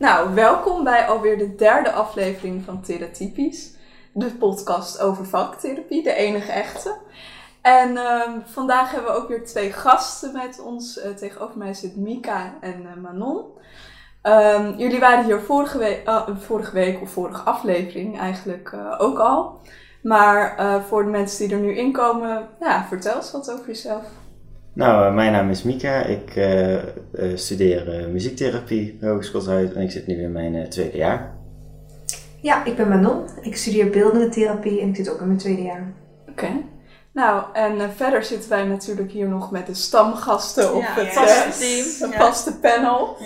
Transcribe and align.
Nou, 0.00 0.34
welkom 0.34 0.84
bij 0.84 1.06
alweer 1.06 1.38
de 1.38 1.54
derde 1.54 1.92
aflevering 1.92 2.64
van 2.64 2.82
Theratypisch. 2.82 3.74
De 4.12 4.26
podcast 4.26 5.00
over 5.00 5.26
vaktherapie, 5.26 6.02
de 6.02 6.12
enige 6.12 6.52
echte. 6.52 6.96
En 7.62 7.96
ehm, 7.96 8.40
vandaag 8.44 8.92
hebben 8.92 9.12
we 9.12 9.18
ook 9.18 9.28
weer 9.28 9.44
twee 9.44 9.72
gasten 9.72 10.32
met 10.32 10.60
ons. 10.60 10.98
Eh, 10.98 11.10
tegenover 11.10 11.58
mij 11.58 11.74
zit 11.74 11.96
Mika 11.96 12.54
en 12.60 12.86
eh, 12.86 13.02
Manon. 13.02 13.44
Ehm, 14.22 14.74
jullie 14.76 15.00
waren 15.00 15.24
hier 15.24 15.40
vorige, 15.40 15.78
week, 15.78 16.08
ah, 16.08 16.28
vorige 16.38 16.72
week 16.72 17.02
of 17.02 17.10
vorige 17.10 17.42
aflevering 17.42 18.18
eigenlijk 18.18 18.72
eh, 18.72 18.94
ook 18.98 19.18
al. 19.18 19.60
Maar 20.02 20.56
voor 20.88 21.04
de 21.04 21.10
mensen 21.10 21.48
die 21.48 21.56
er 21.56 21.62
nu 21.62 21.76
inkomen, 21.76 22.48
ja, 22.60 22.84
vertel 22.88 23.16
eens 23.16 23.32
wat 23.32 23.52
over 23.52 23.66
jezelf. 23.66 24.04
Nou, 24.72 25.14
mijn 25.14 25.32
naam 25.32 25.50
is 25.50 25.62
Mika. 25.62 26.02
Ik 26.02 26.48
studeer 27.34 28.08
muziektherapie 28.12 28.98
Hogeschool 29.00 29.40
Zuid 29.40 29.72
en 29.72 29.82
ik 29.82 29.90
zit 29.90 30.06
nu 30.06 30.22
in 30.22 30.32
mijn 30.32 30.68
tweede 30.68 30.96
jaar. 30.96 31.38
Ja, 32.40 32.64
ik 32.64 32.76
ben 32.76 32.88
Manon. 32.88 33.24
Ik 33.40 33.56
studeer 33.56 33.90
beeldende 33.90 34.28
therapie 34.28 34.80
en 34.80 34.88
ik 34.88 34.96
zit 34.96 35.10
ook 35.10 35.20
in 35.20 35.26
mijn 35.26 35.38
tweede 35.38 35.62
jaar. 35.62 35.92
Oké. 36.28 36.48
Nou, 37.12 37.44
en 37.52 37.80
eh, 37.80 37.88
verder 37.96 38.24
zitten 38.24 38.50
wij 38.50 38.64
natuurlijk 38.64 39.10
hier 39.10 39.28
nog 39.28 39.50
met 39.50 39.66
de 39.66 39.74
stamgasten 39.74 40.74
op 40.74 40.82
het 40.86 41.14
uh, 42.02 42.18
vaste 42.18 42.58
panel. 42.58 43.16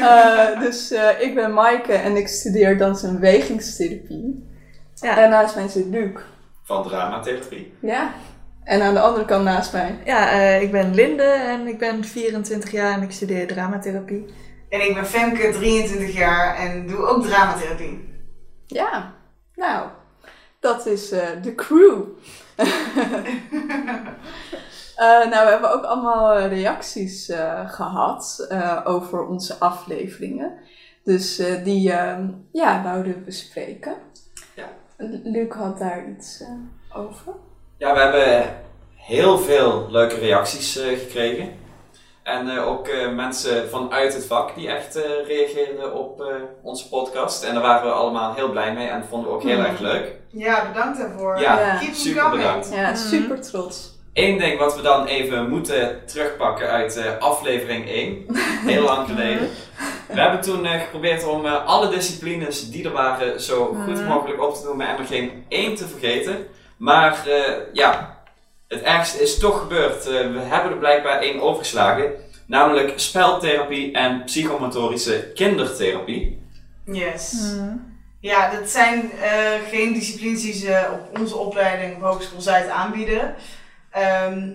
Uh, 0.00 0.60
dus 0.60 0.94
ik 1.18 1.34
ben 1.34 1.52
Maaike 1.52 1.92
en 1.92 2.16
ik 2.16 2.28
studeer 2.28 2.78
dans- 2.78 3.02
en 3.02 3.14
bewegingstherapie. 3.14 4.48
Ja. 4.94 5.18
En 5.18 5.30
naast 5.30 5.54
mij 5.54 5.68
zit 5.68 5.86
Luc. 5.86 6.10
Van 6.62 6.82
dramatherapie. 6.82 7.72
Ja. 7.80 8.10
En 8.64 8.82
aan 8.82 8.94
de 8.94 9.00
andere 9.00 9.24
kant 9.24 9.44
naast 9.44 9.72
mij. 9.72 9.98
Ja, 10.04 10.30
ik 10.40 10.70
ben 10.70 10.94
Linde 10.94 11.22
en 11.22 11.66
ik 11.66 11.78
ben 11.78 12.04
24 12.04 12.70
jaar 12.70 12.92
en 12.92 13.02
ik 13.02 13.12
studeer 13.12 13.46
dramatherapie. 13.46 14.24
En 14.68 14.88
ik 14.88 14.94
ben 14.94 15.06
Femke, 15.06 15.50
23 15.50 16.12
jaar 16.12 16.56
en 16.56 16.86
doe 16.86 17.06
ook 17.06 17.24
dramatherapie. 17.24 18.12
Ja, 18.66 19.14
nou, 19.54 19.88
dat 20.60 20.86
is 20.86 21.08
de 21.42 21.52
crew. 21.56 22.02
Uh, 22.56 22.66
nou, 25.30 25.44
we 25.44 25.50
hebben 25.50 25.72
ook 25.72 25.84
allemaal 25.84 26.32
eh, 26.32 26.48
reacties 26.48 27.28
uh, 27.28 27.70
gehad 27.70 28.48
over 28.84 29.26
onze 29.26 29.58
afleveringen. 29.58 30.52
Dus 31.02 31.36
die 31.64 31.92
ehm, 31.92 32.28
ja, 32.52 32.82
wouden 32.82 33.12
we 33.12 33.20
bespreken. 33.20 33.94
Ja. 34.54 34.68
Luc 35.22 35.52
had 35.52 35.78
daar 35.78 36.08
iets 36.08 36.44
over. 36.92 37.34
Ja, 37.78 37.94
we 37.94 38.00
hebben 38.00 38.56
heel 38.94 39.38
veel 39.38 39.86
leuke 39.90 40.14
reacties 40.14 40.80
gekregen. 40.98 41.62
En 42.22 42.58
ook 42.58 42.88
mensen 43.14 43.68
vanuit 43.70 44.14
het 44.14 44.26
vak 44.26 44.54
die 44.54 44.68
echt 44.68 44.94
reageerden 45.26 45.94
op 45.94 46.24
onze 46.62 46.88
podcast. 46.88 47.44
En 47.44 47.54
daar 47.54 47.62
waren 47.62 47.86
we 47.86 47.92
allemaal 47.92 48.34
heel 48.34 48.50
blij 48.50 48.74
mee 48.74 48.88
en 48.88 49.04
vonden 49.08 49.28
we 49.30 49.34
ook 49.34 49.42
heel 49.42 49.58
mm. 49.58 49.64
erg 49.64 49.78
leuk. 49.78 50.12
Ja, 50.28 50.66
bedankt 50.72 50.98
daarvoor. 50.98 51.40
Ja, 51.40 51.80
super 51.92 52.30
bedankt. 52.30 52.70
Ja, 52.70 52.80
mm-hmm. 52.80 52.96
super 52.96 53.40
trots. 53.40 53.94
Eén 54.14 54.38
ding 54.38 54.58
wat 54.58 54.76
we 54.76 54.82
dan 54.82 55.06
even 55.06 55.48
moeten 55.48 56.00
terugpakken 56.06 56.68
uit 56.68 56.96
uh, 56.96 57.18
aflevering 57.18 57.88
1, 57.88 58.26
heel 58.72 58.82
lang 58.82 59.06
geleden. 59.08 59.48
We 60.08 60.20
hebben 60.20 60.40
toen 60.40 60.64
uh, 60.64 60.72
geprobeerd 60.72 61.26
om 61.26 61.44
uh, 61.44 61.66
alle 61.66 61.88
disciplines 61.88 62.70
die 62.70 62.84
er 62.84 62.92
waren 62.92 63.40
zo 63.40 63.64
goed 63.64 63.76
Mm-hmm. 63.76 64.06
mogelijk 64.06 64.42
op 64.42 64.54
te 64.54 64.64
noemen 64.64 64.88
en 64.88 64.98
er 64.98 65.04
geen 65.04 65.44
één 65.48 65.74
te 65.74 65.88
vergeten. 65.88 66.46
Maar 66.84 67.28
ja, 67.72 68.18
het 68.68 68.82
ergste 68.82 69.22
is 69.22 69.38
toch 69.38 69.60
gebeurd. 69.60 70.04
we 70.04 70.38
hebben 70.38 70.70
er 70.70 70.78
blijkbaar 70.78 71.20
één 71.20 71.40
overgeslagen, 71.40 72.12
namelijk 72.46 72.92
speltherapie 72.96 73.92
en 73.92 74.24
psychomotorische 74.24 75.30
kindertherapie. 75.34 76.42
Yes. 76.84 77.32
Mm. 77.32 77.98
Ja, 78.20 78.50
dat 78.50 78.70
zijn 78.70 79.10
geen 79.70 79.92
disciplines 79.92 80.42
die 80.42 80.52
ze 80.52 80.88
op 80.92 81.18
onze 81.18 81.36
opleiding 81.36 81.96
op 81.96 82.02
Hogeschool 82.02 82.40
Zuid 82.40 82.68
aanbieden. 82.68 83.34
Ehm, 83.90 84.48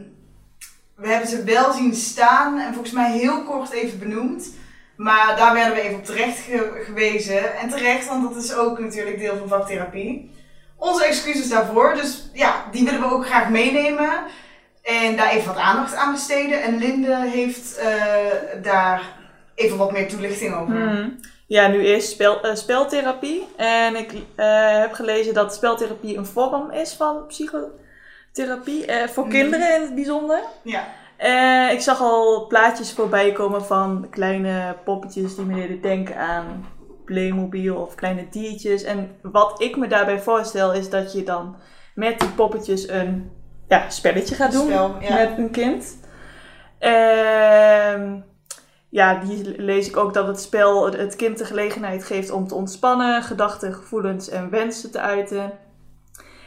we 0.95 1.07
hebben 1.07 1.29
ze 1.29 1.43
wel 1.43 1.73
zien 1.73 1.93
staan 1.93 2.59
en 2.59 2.73
volgens 2.73 2.93
mij 2.93 3.11
heel 3.11 3.43
kort 3.43 3.71
even 3.71 3.99
benoemd. 3.99 4.53
Maar 4.95 5.35
daar 5.37 5.53
werden 5.53 5.73
we 5.73 5.81
even 5.81 5.97
op 5.97 6.05
terecht 6.05 6.39
gewezen. 6.85 7.57
En 7.57 7.69
terecht, 7.69 8.07
want 8.07 8.33
dat 8.33 8.43
is 8.43 8.53
ook 8.53 8.79
natuurlijk 8.79 9.19
deel 9.19 9.37
van 9.37 9.47
vaktherapie. 9.47 10.37
Onze 10.79 11.05
excuses 11.05 11.49
daarvoor. 11.49 11.93
Dus 11.95 12.29
ja, 12.33 12.65
die 12.71 12.85
willen 12.85 12.99
we 12.99 13.13
ook 13.13 13.25
graag 13.25 13.49
meenemen. 13.49 14.09
En 14.83 15.15
daar 15.15 15.29
even 15.29 15.47
wat 15.47 15.63
aandacht 15.63 15.95
aan 15.95 16.11
besteden. 16.11 16.61
En 16.61 16.77
Linde 16.77 17.15
heeft 17.15 17.79
uh, 17.79 18.63
daar 18.63 19.01
even 19.55 19.77
wat 19.77 19.91
meer 19.91 20.07
toelichting 20.07 20.55
over. 20.55 20.75
Hmm. 20.75 21.19
Ja, 21.47 21.67
nu 21.67 21.85
eerst 21.85 22.09
spel, 22.09 22.45
uh, 22.45 22.55
speltherapie. 22.55 23.47
En 23.55 23.95
ik 23.95 24.13
uh, 24.13 24.21
heb 24.79 24.93
gelezen 24.93 25.33
dat 25.33 25.53
speltherapie 25.53 26.17
een 26.17 26.25
vorm 26.25 26.71
is 26.71 26.93
van 26.93 27.25
psychotherapie. 27.27 28.85
Voor 29.07 29.25
mm. 29.25 29.29
kinderen 29.29 29.75
in 29.75 29.81
het 29.81 29.95
bijzonder. 29.95 30.39
Ja. 30.61 30.83
Ik 31.71 31.81
zag 31.81 32.01
al 32.01 32.47
plaatjes 32.47 32.93
voorbij 32.93 33.31
komen 33.31 33.65
van 33.65 34.07
kleine 34.09 34.75
poppetjes 34.83 35.35
die 35.35 35.45
me 35.45 35.55
deden 35.55 35.81
denken 35.81 36.17
aan 36.17 36.65
Playmobil 37.09 37.75
of 37.75 37.95
kleine 37.95 38.27
diertjes. 38.29 38.83
En 38.83 39.15
wat 39.21 39.61
ik 39.61 39.77
me 39.77 39.87
daarbij 39.87 40.19
voorstel 40.19 40.73
is 40.73 40.89
dat 40.89 41.13
je 41.13 41.23
dan 41.23 41.55
met 41.95 42.19
die 42.19 42.29
poppetjes 42.29 42.89
een 42.89 43.31
ja, 43.67 43.89
spelletje 43.89 44.35
gaat 44.35 44.51
doen 44.51 44.65
Spel, 44.65 44.95
ja. 44.99 45.15
met 45.15 45.37
een 45.37 45.51
kind. 45.51 45.97
Uh, 46.79 48.13
ja, 48.89 49.19
die 49.19 49.61
lees 49.61 49.87
ik 49.87 49.97
ook 49.97 50.13
dat 50.13 50.27
het 50.27 50.39
spel 50.39 50.91
het 50.91 51.15
kind 51.15 51.37
de 51.37 51.45
gelegenheid 51.45 52.03
geeft 52.03 52.31
om 52.31 52.47
te 52.47 52.55
ontspannen, 52.55 53.23
gedachten, 53.23 53.73
gevoelens 53.73 54.29
en 54.29 54.49
wensen 54.49 54.91
te 54.91 54.99
uiten. 54.99 55.51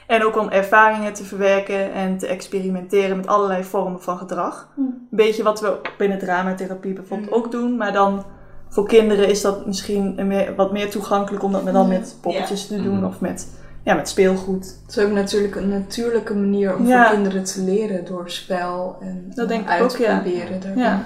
En 0.07 0.25
ook 0.25 0.37
om 0.37 0.49
ervaringen 0.49 1.13
te 1.13 1.25
verwerken 1.25 1.93
en 1.93 2.19
te 2.19 2.27
experimenteren 2.27 3.17
met 3.17 3.27
allerlei 3.27 3.65
vormen 3.65 4.03
van 4.03 4.19
gedrag. 4.19 4.73
Hm. 4.75 4.81
Een 4.81 5.09
beetje 5.11 5.43
wat 5.43 5.61
we 5.61 5.81
binnen 5.99 6.19
dramatherapie 6.19 6.93
bijvoorbeeld 6.93 7.33
ook 7.33 7.51
doen, 7.51 7.77
maar 7.77 7.93
dan 7.93 8.25
voor 8.73 8.87
kinderen 8.87 9.29
is 9.29 9.41
dat 9.41 9.67
misschien 9.67 10.15
een 10.17 10.27
meer, 10.27 10.55
wat 10.55 10.73
meer 10.73 10.91
toegankelijk 10.91 11.45
om 11.45 11.53
dat 11.53 11.73
dan 11.73 11.89
met 11.89 12.17
poppetjes 12.21 12.67
te 12.67 12.83
doen 12.83 13.07
of 13.07 13.21
met, 13.21 13.47
ja, 13.85 13.95
met 13.95 14.09
speelgoed. 14.09 14.77
Het 14.87 14.97
is 14.97 15.05
ook 15.05 15.11
natuurlijk 15.11 15.55
een 15.57 15.69
natuurlijke 15.69 16.35
manier 16.35 16.77
om 16.77 16.87
Ja. 16.87 17.05
voor 17.07 17.15
kinderen 17.15 17.45
te 17.45 17.61
leren 17.61 18.05
door 18.05 18.31
spel 18.31 18.97
en 19.01 19.33
Dat 19.35 19.49
denk 19.49 19.71
ik 19.71 19.83
ook, 19.83 19.91
te 19.91 20.03
ja. 20.03 20.19
proberen. 20.19 20.61
daarin. 20.61 20.79
Ja. 20.83 21.05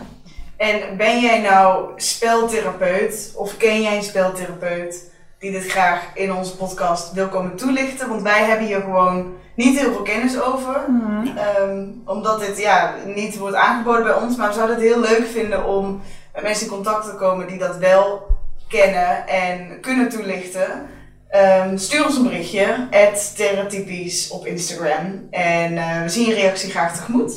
En 0.57 0.97
ben 0.97 1.21
jij 1.21 1.41
nou 1.41 1.89
speltherapeut 1.97 3.33
of 3.37 3.57
ken 3.57 3.83
jij 3.83 3.97
een 3.97 4.03
speltherapeut 4.03 5.11
die 5.39 5.51
dit 5.53 5.67
graag 5.67 6.11
in 6.15 6.33
onze 6.35 6.57
podcast 6.57 7.13
wil 7.13 7.29
komen 7.29 7.57
toelichten? 7.57 8.09
Want 8.09 8.23
wij 8.23 8.45
hebben 8.45 8.67
hier 8.67 8.81
gewoon 8.81 9.27
niet 9.57 9.79
heel 9.79 9.93
veel 9.93 10.03
kennis 10.03 10.41
over. 10.43 10.81
Mhm. 10.89 11.27
Ehm, 11.37 11.85
omdat 12.05 12.41
dit 12.41 12.59
ja, 12.59 12.95
niet 13.15 13.39
wordt 13.39 13.57
aangeboden 13.57 14.03
bij 14.05 14.15
ons. 14.15 14.37
Maar 14.37 14.49
we 14.49 14.55
zouden 14.55 14.77
het 14.77 14.85
heel 14.85 15.01
leuk 15.01 15.27
vinden 15.27 15.67
om 15.67 15.87
met 15.87 16.01
mensen 16.43 16.67
in 16.67 16.73
contact 16.73 17.05
te 17.05 17.17
komen 17.17 17.47
die 17.47 17.59
dat 17.59 17.77
wel 17.77 18.27
kennen 18.69 19.27
en 19.27 19.81
kunnen 19.81 20.09
toelichten. 20.09 20.89
Ehm, 21.29 21.77
stuur 21.77 22.05
ons 22.05 22.17
een 22.17 22.23
berichtje, 22.23 22.89
theratypies 23.37 24.31
op 24.31 24.47
Instagram. 24.47 25.27
En 25.31 25.77
eh, 25.77 26.03
we 26.03 26.09
zien 26.09 26.29
je 26.29 26.35
reactie 26.35 26.71
graag 26.71 26.97
tegemoet. 26.97 27.33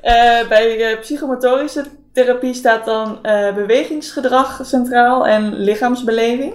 Eh, 0.00 0.48
bij 0.48 0.90
eh, 0.90 1.00
psychomotorische 1.00 1.84
therapie 2.12 2.54
staat 2.54 2.84
dan 2.84 3.18
bewegingsgedrag 3.54 4.60
centraal 4.64 5.26
en 5.26 5.54
lichaamsbeleving. 5.54 6.54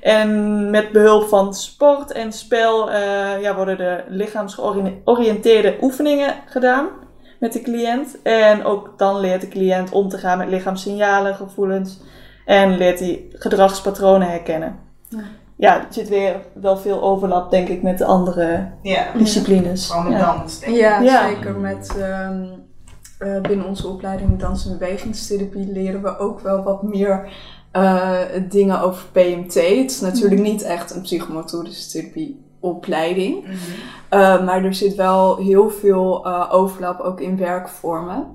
En 0.00 0.70
met 0.70 0.92
behulp 0.92 1.28
van 1.28 1.54
sport 1.54 2.12
en 2.12 2.32
spel 2.32 2.90
ja, 3.40 3.54
worden 3.54 3.76
de 3.76 4.02
lichaamsgeoriënteerde 4.08 5.76
oefeningen 5.80 6.34
gedaan 6.46 6.88
met 7.40 7.52
de 7.52 7.60
cliënt. 7.60 8.22
En 8.22 8.64
ook 8.64 8.92
dan 8.96 9.20
leert 9.20 9.40
de 9.40 9.48
cliënt 9.48 9.90
om 9.92 10.08
te 10.08 10.18
gaan 10.18 10.38
met 10.38 10.48
lichaamssignalen, 10.48 11.34
gevoelens 11.34 12.00
en 12.44 12.76
leert 12.76 12.98
hij 13.00 13.24
gedragspatronen 13.32 14.28
herkennen. 14.28 14.78
Ja. 15.08 15.18
Ja, 15.58 15.76
er 15.78 15.86
zit 15.90 16.08
weer 16.08 16.36
wel 16.52 16.76
veel 16.76 17.02
overlap, 17.02 17.50
denk 17.50 17.68
ik, 17.68 17.82
met 17.82 17.98
de 17.98 18.04
andere 18.04 18.68
Ja, 18.82 19.04
disciplines. 19.16 19.90
gewoon 19.90 20.08
met 20.08 20.18
Ja. 20.18 20.36
dans, 20.36 20.58
denk 20.60 20.72
ik. 20.72 20.78
Ja, 20.80 21.00
Ja. 21.00 21.28
zeker. 21.28 21.54
Met, 21.56 21.96
ehm, 22.00 22.44
eh, 23.18 23.40
binnen 23.40 23.66
onze 23.66 23.88
opleiding 23.88 24.38
dans- 24.38 24.66
en 24.66 24.78
bewegingstherapie 24.78 25.72
leren 25.72 26.02
we 26.02 26.18
ook 26.18 26.40
wel 26.40 26.62
wat 26.62 26.82
meer 26.82 27.28
eh, 27.72 28.18
dingen 28.48 28.80
over 28.80 29.04
PMT. 29.12 29.54
Het 29.54 29.90
is 29.90 30.00
natuurlijk 30.00 30.40
niet 30.40 30.62
echt 30.62 30.94
een 30.94 31.00
psychomotorische 31.00 31.80
therapieopleiding. 32.66 33.42
Mhm. 33.42 33.54
Uh, 34.10 34.44
maar 34.44 34.64
er 34.64 34.74
zit 34.74 34.94
wel 34.94 35.36
heel 35.36 35.70
veel 35.70 36.26
uh, 36.26 36.48
overlap 36.50 37.00
ook 37.00 37.20
in 37.20 37.36
werkvormen. 37.36 38.26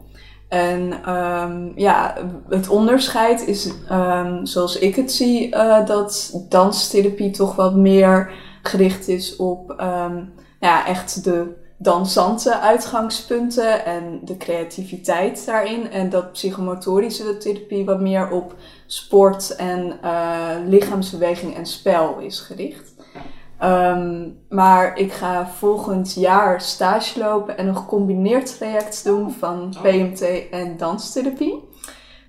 En 0.49 1.09
um, 1.09 1.71
ja, 1.75 2.15
het 2.49 2.69
onderscheid 2.69 3.47
is, 3.47 3.71
um, 3.91 4.45
zoals 4.45 4.77
ik 4.77 4.95
het 4.95 5.11
zie, 5.11 5.55
uh, 5.55 5.85
dat 5.85 6.33
danstherapie 6.49 7.31
toch 7.31 7.55
wat 7.55 7.75
meer 7.75 8.31
gericht 8.61 9.07
is 9.07 9.35
op 9.35 9.69
um, 9.69 10.33
ja, 10.59 10.85
echt 10.85 11.23
de 11.23 11.59
dansante 11.81 12.59
uitgangspunten 12.59 13.85
en 13.85 14.19
de 14.23 14.37
creativiteit 14.37 15.45
daarin. 15.45 15.91
En 15.91 16.09
dat 16.09 16.31
psychomotorische 16.31 17.37
therapie 17.37 17.85
wat 17.85 17.99
meer 17.99 18.29
op 18.29 18.55
sport 18.85 19.55
en 19.55 19.97
eh, 20.01 20.49
lichaamsbeweging 20.65 21.55
en 21.55 21.65
spel 21.65 22.19
is 22.19 22.39
gericht. 22.39 22.93
Ehm, 23.61 24.29
maar 24.49 24.97
ik 24.97 25.11
ga 25.13 25.47
volgend 25.47 26.13
jaar 26.13 26.61
stage 26.61 27.19
lopen 27.19 27.57
en 27.57 27.67
een 27.67 27.75
gecombineerd 27.75 28.57
traject 28.57 29.03
doen 29.03 29.31
van 29.31 29.73
Oh. 29.77 29.81
PMT 29.81 30.49
en 30.51 30.77
danstherapie. 30.77 31.69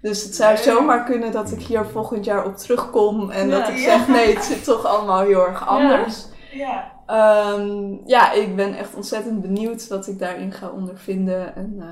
Dus 0.03 0.23
het 0.25 0.35
zou 0.35 0.57
zomaar 0.57 1.05
kunnen 1.05 1.33
dat 1.33 1.51
ik 1.53 1.63
hier 1.63 1.85
volgend 1.85 2.25
jaar 2.25 2.45
op 2.47 2.57
terugkom 2.57 3.31
en 3.31 3.49
Ja. 3.49 3.59
dat 3.59 3.69
ik 3.69 3.77
Ja. 3.77 3.83
zeg: 3.83 4.09
nee, 4.09 4.35
het 4.35 4.45
zit 4.45 4.65
toch 4.65 4.85
allemaal 4.87 5.21
heel 5.21 5.47
erg 5.47 5.67
anders. 5.69 6.27
Ja. 6.53 6.91
Ehm, 7.07 7.95
ja, 8.07 8.33
ik 8.33 8.57
ben 8.57 8.75
echt 8.75 8.95
ontzettend 8.95 9.41
benieuwd 9.43 9.89
wat 9.89 10.07
ik 10.07 10.19
daarin 10.19 10.53
ga 10.53 10.69
ondervinden. 10.69 11.57
En 11.57 11.75
eh, 11.79 11.87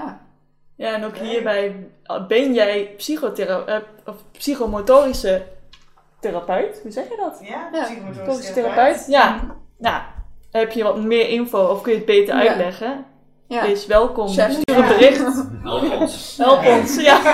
ja. 0.00 0.20
Ja, 0.76 0.94
en 0.94 1.04
ook 1.04 1.16
hierbij 1.16 1.86
ben 2.28 2.54
jij 2.54 2.94
psychothera- 2.96 3.64
eh, 3.66 3.76
of 4.06 4.14
psychomotorische 4.32 5.42
therapeut. 6.24 6.80
Hoe 6.82 6.90
zeg 6.90 7.04
je 7.08 7.16
dat? 7.16 7.38
Ja, 7.42 7.68
therapeut? 8.54 9.04
Ja. 9.08 9.40
Nou, 9.78 10.02
heb 10.50 10.72
je 10.72 10.82
wat 10.82 11.02
meer 11.02 11.28
info 11.28 11.58
of 11.66 11.80
kun 11.82 11.92
je 11.92 11.98
het 11.98 12.06
beter 12.06 12.34
Ja. 12.34 12.48
uitleggen? 12.48 13.04
Ja. 13.48 13.62
Wees 13.62 13.86
welkom. 13.86 14.28
Challenge. 14.28 14.60
Stuur 14.60 14.78
een 14.78 14.88
bericht. 14.88 15.44
Help 15.62 16.00
ons. 16.00 16.34
Help 16.36 16.66
ons. 16.66 17.00
Ja. 17.00 17.18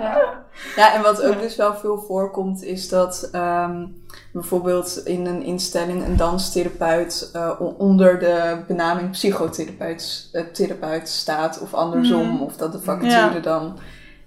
Ja. 0.00 0.44
ja, 0.76 0.94
en 0.94 1.02
wat 1.02 1.22
ook 1.22 1.40
dus 1.40 1.56
wel 1.56 1.74
veel 1.74 1.98
voorkomt, 1.98 2.62
is 2.62 2.88
dat 2.88 3.28
ehm, 3.32 3.86
bijvoorbeeld 4.32 5.00
in 5.04 5.26
een 5.26 5.42
instelling 5.42 6.04
een 6.06 6.16
danstherapeut 6.16 7.30
eh, 7.32 7.50
onder 7.78 8.18
de 8.18 8.58
benaming 8.66 9.10
psychotherapeut 9.10 10.28
eh, 10.32 10.42
therapeut 10.52 11.08
staat, 11.08 11.60
of 11.60 11.74
andersom, 11.74 12.28
Mhm. 12.34 12.42
of 12.42 12.56
dat 12.56 12.72
de 12.72 12.80
vacature 12.80 13.34
Ja. 13.34 13.40
dan 13.40 13.78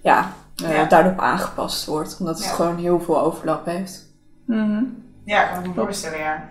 ja, 0.01 0.33
eh, 0.63 0.75
Ja. 0.75 0.85
daarop 0.85 1.19
aangepast 1.19 1.85
wordt, 1.85 2.17
omdat 2.19 2.35
het 2.37 2.45
Ja. 2.45 2.51
gewoon 2.51 2.77
heel 2.77 2.99
veel 3.01 3.21
overlap 3.21 3.65
heeft. 3.65 4.05
Mhm. 4.45 4.83
Ja, 5.25 5.43
kan 5.43 5.63
ik 5.63 5.67
me 5.67 5.73
voorstellen, 5.83 6.19
ja. 6.19 6.49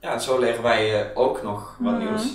Ja, 0.00 0.18
zo 0.18 0.38
leren 0.38 0.62
wij 0.62 1.00
eh, 1.00 1.06
ook 1.18 1.42
nog 1.42 1.76
wat 1.78 1.92
Mhm. 1.92 2.02
nieuws. 2.02 2.26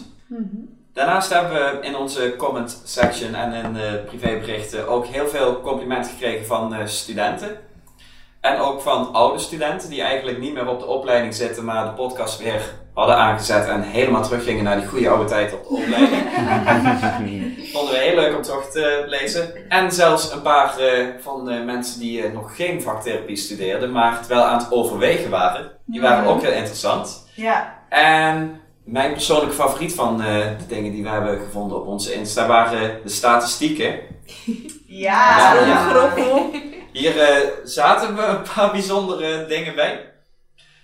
Daarnaast 0.93 1.33
hebben 1.33 1.51
we 1.51 1.77
in 1.81 1.95
onze 1.95 2.33
comment 2.37 2.81
section 2.83 3.35
en 3.35 3.53
in 3.53 3.73
de 3.73 4.03
privéberichten 4.05 4.87
ook 4.87 5.05
heel 5.05 5.27
veel 5.27 5.61
complimenten 5.61 6.11
gekregen 6.11 6.45
van 6.45 6.73
eh, 6.73 6.85
studenten. 6.85 7.57
En 8.41 8.59
ook 8.59 8.81
van 8.81 9.13
oude 9.13 9.39
studenten 9.39 9.89
die 9.89 10.01
eigenlijk 10.01 10.39
niet 10.39 10.53
meer 10.53 10.68
op 10.68 10.80
de 10.80 10.86
opleiding 10.86 11.33
zitten, 11.33 11.65
maar 11.65 11.86
de 11.86 11.91
podcast 11.91 12.44
weer 12.44 12.62
hadden 12.94 13.18
aangezet 13.18 13.68
en 13.68 13.81
helemaal 13.81 14.24
teruggingen 14.24 14.63
naar 14.63 14.80
die 14.80 14.88
goede 14.88 15.09
oude 15.09 15.25
tijd 15.25 15.53
op 15.53 15.63
de 15.63 15.69
opleiding. 15.69 16.21
Vonden 17.74 17.94
we 17.94 18.00
heel 18.00 18.15
leuk 18.15 18.36
om 18.36 18.41
terug 18.41 18.71
te 18.71 19.03
lezen. 19.07 19.69
En 19.69 19.91
zelfs 19.91 20.31
een 20.31 20.41
paar 20.41 20.77
eh, 20.77 21.07
van 21.19 21.45
de 21.45 21.53
mensen 21.53 22.00
die 22.00 22.24
eh, 22.24 22.33
nog 22.33 22.56
geen 22.56 22.81
vaktherapie 22.81 23.36
studeerden, 23.36 23.91
maar 23.91 24.18
het 24.18 24.27
wel 24.27 24.44
aan 24.44 24.57
het 24.57 24.71
overwegen 24.71 25.30
waren. 25.30 25.71
Die 25.85 26.01
waren 26.01 26.25
ook 26.30 26.42
heel 26.42 26.51
interessant. 26.51 27.27
Ja. 27.35 27.77
En 27.89 28.62
mijn 28.83 29.12
persoonlijke 29.12 29.56
favoriet 29.56 29.94
van 29.94 30.21
eh, 30.21 30.27
de 30.57 30.68
dingen 30.68 30.92
die 30.92 31.03
we 31.03 31.09
hebben 31.09 31.39
gevonden 31.39 31.77
op 31.77 31.88
onze 31.88 32.13
Insta 32.13 32.47
waren 32.47 33.00
de 33.03 33.09
statistieken. 33.09 34.00
Ja. 34.92 35.53
Ja, 35.53 35.65
ja. 35.65 36.50
Hier 36.99 37.19
eh, 37.19 37.47
zaten 37.63 38.15
we 38.15 38.21
een 38.21 38.41
paar 38.55 38.71
bijzondere 38.71 39.45
dingen 39.45 39.75
bij. 39.75 40.11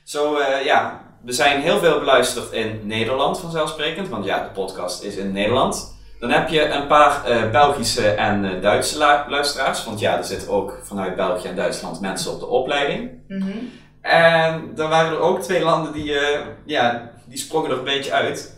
Zo, 0.03 0.38
eh, 0.38 0.65
ja, 0.65 1.01
we 1.23 1.31
zijn 1.31 1.62
heel 1.62 1.79
veel 1.79 2.00
beluisterd 2.00 2.51
in 2.51 2.79
Nederland 2.83 3.39
vanzelfsprekend, 3.39 4.09
want 4.09 4.25
ja, 4.25 4.44
de 4.44 4.50
podcast 4.50 5.03
is 5.03 5.15
in 5.15 5.31
Nederland. 5.31 5.95
Dan 6.19 6.29
heb 6.29 6.50
je 6.50 6.65
een 6.69 6.88
paar 6.88 7.25
eh, 7.25 7.51
Belgische 7.51 8.09
en 8.09 8.62
Duitse 8.62 8.97
lu- 8.97 9.31
luisteraars, 9.31 9.83
want 9.85 10.00
ja, 10.00 10.17
er 10.17 10.23
zitten 10.23 10.50
ook 10.50 10.79
vanuit 10.83 11.15
België 11.15 11.47
en 11.47 11.56
Duitsland 11.56 12.01
mensen 12.01 12.31
op 12.31 12.39
de 12.39 12.47
opleiding. 12.47 13.12
Mhm. 13.27 13.57
En 14.01 14.71
dan 14.75 14.89
waren 14.89 15.12
er 15.12 15.19
ook 15.19 15.41
twee 15.41 15.63
landen 15.63 15.94
die, 15.94 16.17
ja, 16.65 17.12
die 17.25 17.38
sprongen 17.38 17.71
er 17.71 17.77
een 17.77 17.83
beetje 17.83 18.12
uit. 18.12 18.53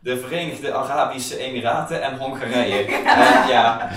De 0.00 0.18
Verenigde 0.18 0.72
Arabische 0.72 1.38
Emiraten 1.38 2.02
en 2.02 2.16
Hongarije. 2.18 2.84
En 3.16 3.48
ja, 3.48 3.90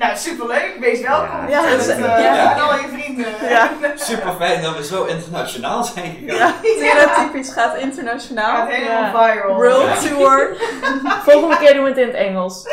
Nou, 0.00 0.16
superleuk. 0.16 0.76
Wees 0.80 1.00
welkom. 1.00 1.48
Ja, 1.48 1.66
is- 1.66 1.86
eh, 1.88 1.98
ja. 1.98 2.48
met 2.54 2.62
al 2.62 2.74
je 2.74 2.88
vrienden. 2.92 3.26
Ja. 3.48 3.70
super 3.96 4.32
fijn 4.38 4.62
dat 4.62 4.76
we 4.76 4.84
zo 4.84 5.04
internationaal 5.04 5.84
zijn 5.84 6.16
gegaan. 6.20 6.36
Ja. 6.36 6.54
Theratypisch 6.78 7.52
gaat 7.52 7.76
internationaal. 7.76 8.56
Gaat 8.56 8.68
helemaal 8.68 9.10
viral. 9.32 9.54
World 9.56 10.02
Ja. 10.02 10.08
Tour. 10.08 10.56
Volgende 11.28 11.56
keer 11.56 11.74
doen 11.74 11.82
we 11.82 11.88
het 11.88 11.98
in 11.98 12.06
het 12.06 12.16
Engels. 12.16 12.62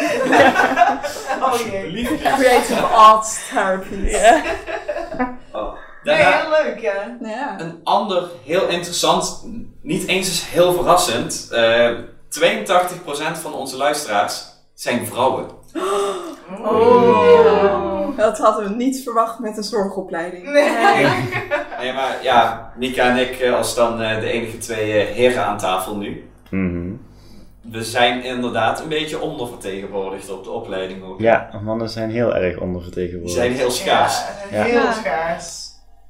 Oh 1.41 1.53
jee. 1.71 2.17
Creative 2.37 2.81
Arts 2.81 3.47
Therapy. 3.49 3.95
Ja. 3.95 4.41
Oh. 5.51 5.73
Nee, 6.03 6.15
heel 6.15 6.49
leuk, 6.63 6.79
ja. 6.79 7.17
Ja. 7.21 7.55
een 7.59 7.79
ander 7.83 8.23
heel 8.45 8.67
interessant, 8.67 9.41
niet 9.81 10.07
eens 10.07 10.27
eens 10.27 10.49
heel 10.49 10.73
verrassend. 10.73 11.47
eh 11.51 11.89
82% 12.29 13.37
van 13.41 13.53
onze 13.53 13.77
luisteraars 13.77 14.43
zijn 14.73 15.07
vrouwen. 15.07 15.47
Oh. 16.63 18.17
Dat 18.17 18.37
hadden 18.37 18.69
we 18.69 18.75
niet 18.75 19.03
verwacht 19.03 19.39
met 19.39 19.57
een 19.57 19.63
zorgopleiding. 19.63 20.43
Nee. 20.51 21.07
Nee, 21.79 21.93
maar 21.93 22.17
ja, 22.21 22.71
Nika 22.75 23.09
en 23.09 23.17
ik 23.17 23.39
eh, 23.39 23.53
als 23.55 23.75
dan 23.75 24.01
eh, 24.01 24.19
de 24.19 24.29
enige 24.29 24.57
twee 24.57 24.91
eh, 25.01 25.15
heren 25.15 25.45
aan 25.45 25.57
tafel 25.57 25.97
nu. 25.97 26.29
Mhm. 26.49 26.89
We 27.61 27.83
zijn 27.83 28.23
inderdaad 28.23 28.81
een 28.81 28.87
beetje 28.89 29.19
ondervertegenwoordigd 29.21 30.31
op 30.31 30.43
de 30.43 30.49
opleiding 30.49 31.03
ook. 31.03 31.19
Ja, 31.19 31.49
mannen 31.63 31.89
zijn 31.89 32.09
heel 32.11 32.35
erg 32.35 32.53
Die 32.53 32.61
ondervertegenwoordigd. 32.61 33.35
zijn 33.37 33.51
heel 33.53 33.71
schaars. 33.71 34.21
Ja, 34.51 34.63
heel 34.63 34.81
Ja. 34.81 34.91
schaars. 34.91 35.65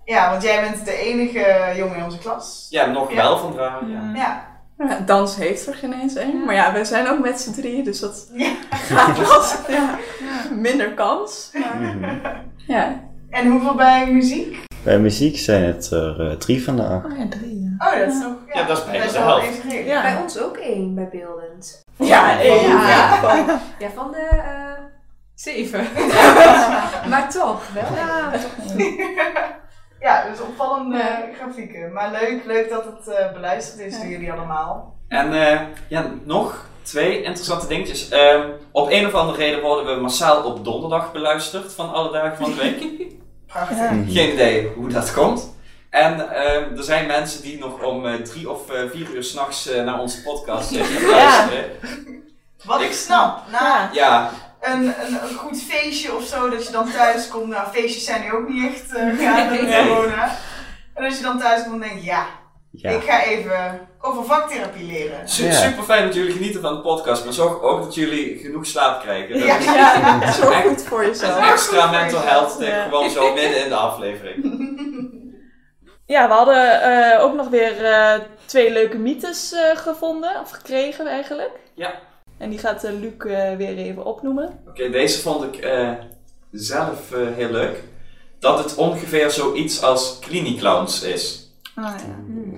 Ja, 0.05 0.29
want 0.29 0.43
jij 0.43 0.61
bent 0.61 0.85
de 0.85 0.93
enige 0.97 1.73
jongen 1.75 1.97
in 1.97 2.03
onze 2.03 2.17
klas. 2.17 2.67
Ja, 2.69 2.85
nog 2.85 3.09
Ja. 3.09 3.15
wel 3.15 3.37
van 3.37 3.53
vrouwen. 3.53 3.89
Ja. 3.91 4.11
Ja. 4.15 4.46
Ja, 4.77 4.99
dans 5.05 5.35
heeft 5.35 5.67
er 5.67 5.73
geen 5.75 5.93
eens 5.93 6.15
één. 6.15 6.45
Maar 6.45 6.55
ja, 6.55 6.73
we 6.73 6.85
zijn 6.85 7.07
ook 7.07 7.19
met 7.19 7.41
z'n 7.41 7.51
drieën, 7.53 7.83
dus 7.83 7.99
dat 7.99 8.29
Ja. 8.33 8.51
gaat 8.69 9.17
wat 9.27 9.63
ja, 9.67 9.97
minder 10.51 10.93
kans. 10.93 11.49
Maar, 11.53 11.75
Mhm. 11.81 12.15
ja. 12.67 12.99
En 13.29 13.51
hoeveel 13.51 13.75
bij 13.75 14.11
muziek? 14.11 14.57
Bij 14.83 14.99
muziek 14.99 15.37
zijn 15.37 15.63
het 15.63 15.91
er 15.91 16.29
eh, 16.29 16.37
drie 16.37 16.63
vandaag. 16.63 17.05
Oh 17.05 17.17
ja, 17.17 17.27
drie. 17.29 17.75
Oh, 17.77 17.91
dat 17.99 18.07
is 18.13 18.19
nog 18.21 18.33
ja, 18.53 18.59
Ja, 18.61 18.67
dat 18.67 18.77
is 18.77 18.85
bijna 18.85 19.05
de 19.11 19.17
helft. 19.17 19.63
Bij 20.03 20.17
ons 20.21 20.39
ook 20.39 20.57
één, 20.57 20.95
bij 20.95 21.09
beeldend. 21.11 21.81
Ja, 21.95 22.39
één. 22.39 22.69
Ja. 22.69 22.87
Ja. 22.89 23.15
van- 23.19 23.59
Ja, 23.79 23.89
van 23.95 24.11
de 24.11 24.17
eh, 24.31 24.83
zeven. 25.35 25.87
maar 27.09 27.29
toch, 27.29 27.61
wel. 27.73 27.83
Ja, 27.95 28.31
toch. 28.31 28.75
Ja, 29.99 30.29
dus 30.29 30.41
opvallende 30.41 30.97
Ja. 30.97 31.25
grafieken. 31.41 31.93
Maar 31.93 32.11
leuk, 32.11 32.45
leuk 32.45 32.69
dat 32.69 32.85
het 32.85 33.15
eh, 33.15 33.31
beluisterd 33.33 33.79
is 33.79 33.97
door 33.97 34.07
jullie 34.07 34.31
allemaal. 34.31 34.95
En 35.07 35.33
eh, 35.51 35.59
ja, 35.87 36.05
nog 36.23 36.65
twee 36.81 37.21
interessante 37.23 37.67
dingetjes. 37.67 38.09
Ehm, 38.09 38.49
op 38.71 38.87
een 38.91 39.05
of 39.05 39.13
andere 39.13 39.37
reden 39.37 39.61
worden 39.61 39.95
we 39.95 40.01
massaal 40.01 40.43
op 40.43 40.63
donderdag 40.65 41.11
beluisterd 41.11 41.73
van 41.73 41.93
alle 41.93 42.11
dagen 42.11 42.37
van 42.37 42.49
de 42.49 42.55
week. 42.55 42.85
Prachtig. 43.47 43.77
Ja. 43.77 43.91
Mhm. 43.91 44.09
Geen 44.11 44.33
idee 44.33 44.71
hoe 44.75 44.89
dat 44.89 45.13
komt. 45.13 45.55
En 45.89 46.29
ehm, 46.33 46.77
er 46.77 46.83
zijn 46.83 47.07
mensen 47.07 47.41
die 47.41 47.59
nog 47.59 47.83
om 47.83 48.05
eh, 48.05 48.13
drie 48.13 48.49
of 48.49 48.69
eh, 48.71 48.79
vier 48.89 49.09
uur 49.15 49.23
s'nachts 49.23 49.67
eh 49.67 49.83
naar 49.83 49.99
onze 49.99 50.21
podcast 50.23 50.71
luisteren. 50.71 51.65
Wat 52.63 52.81
ik 52.81 52.91
snap, 52.91 53.39
na 53.51 53.89
Ja. 53.93 54.29
Een, 54.71 54.83
een, 54.83 55.13
een 55.29 55.35
goed 55.37 55.61
feestje 55.63 56.15
of 56.15 56.23
zo, 56.23 56.49
dat 56.49 56.65
je 56.65 56.71
dan 56.71 56.91
thuis 56.91 57.27
komt. 57.27 57.47
Nou, 57.47 57.67
feestjes 57.73 58.05
zijn 58.05 58.21
nu 58.23 58.31
ook 58.31 58.49
niet 58.49 58.73
echt 58.73 58.93
uh, 58.93 59.19
gaan 59.27 59.49
met 59.49 59.61
Nee. 59.69 59.87
corona. 59.87 60.35
En 60.93 61.05
als 61.05 61.17
je 61.17 61.23
dan 61.23 61.39
thuis 61.39 61.59
komt, 61.61 61.79
dan 61.79 61.89
denk 61.89 61.99
je, 61.99 62.05
ja, 62.05 62.25
Ja. 62.71 62.89
ik 62.89 63.03
ga 63.03 63.23
even 63.23 63.87
over 64.01 64.23
vaktherapie 64.25 64.85
leren. 64.85 65.29
su- 65.29 65.45
Ja. 65.45 65.51
super 65.51 65.83
fijn 65.83 66.05
dat 66.05 66.13
jullie 66.15 66.31
genieten 66.33 66.61
van 66.61 66.75
de 66.75 66.81
podcast, 66.81 67.23
maar 67.23 67.33
zorg 67.33 67.61
ook 67.61 67.81
dat 67.83 67.95
jullie 67.95 68.37
genoeg 68.37 68.65
slaap 68.65 69.01
krijgen. 69.01 69.39
Dat 69.39 69.47
Ja. 69.47 69.57
is 69.57 69.65
Ja, 69.65 70.31
zorg 70.31 70.61
goed 70.61 70.83
voor 70.83 71.01
een 71.01 71.07
jezelf. 71.07 71.51
extra 71.51 71.91
mental 71.91 72.21
health 72.21 72.57
tip, 72.57 72.67
Ja. 72.67 72.83
gewoon 72.83 73.09
zo 73.09 73.33
midden 73.33 73.63
in 73.63 73.69
de 73.69 73.75
aflevering. 73.75 74.45
Ja, 76.05 76.27
we 76.27 76.33
hadden 76.33 76.81
eh, 76.81 77.23
ook 77.23 77.33
nog 77.33 77.47
weer 77.49 77.85
eh, 77.85 78.19
twee 78.45 78.71
leuke 78.71 78.97
mythes 78.97 79.51
eh, 79.53 79.77
gevonden, 79.77 80.39
of 80.41 80.49
gekregen 80.51 81.07
eigenlijk. 81.07 81.51
Ja. 81.75 81.93
En 82.37 82.49
die 82.49 82.59
gaat 82.59 82.83
eh, 82.83 82.91
Luc 82.93 83.11
eh, 83.17 83.55
weer 83.55 83.77
even 83.77 84.05
opnoemen. 84.05 84.59
Oké, 84.67 84.89
deze 84.89 85.21
vond 85.21 85.43
ik 85.43 85.55
eh, 85.63 85.91
zelf 86.51 87.11
eh, 87.11 87.19
heel 87.35 87.49
leuk. 87.49 87.83
Dat 88.39 88.57
het 88.63 88.75
ongeveer 88.75 89.31
zoiets 89.31 89.83
als 89.83 90.19
cliniclowns 90.21 91.03
is. 91.03 91.45
Ah, 91.75 91.83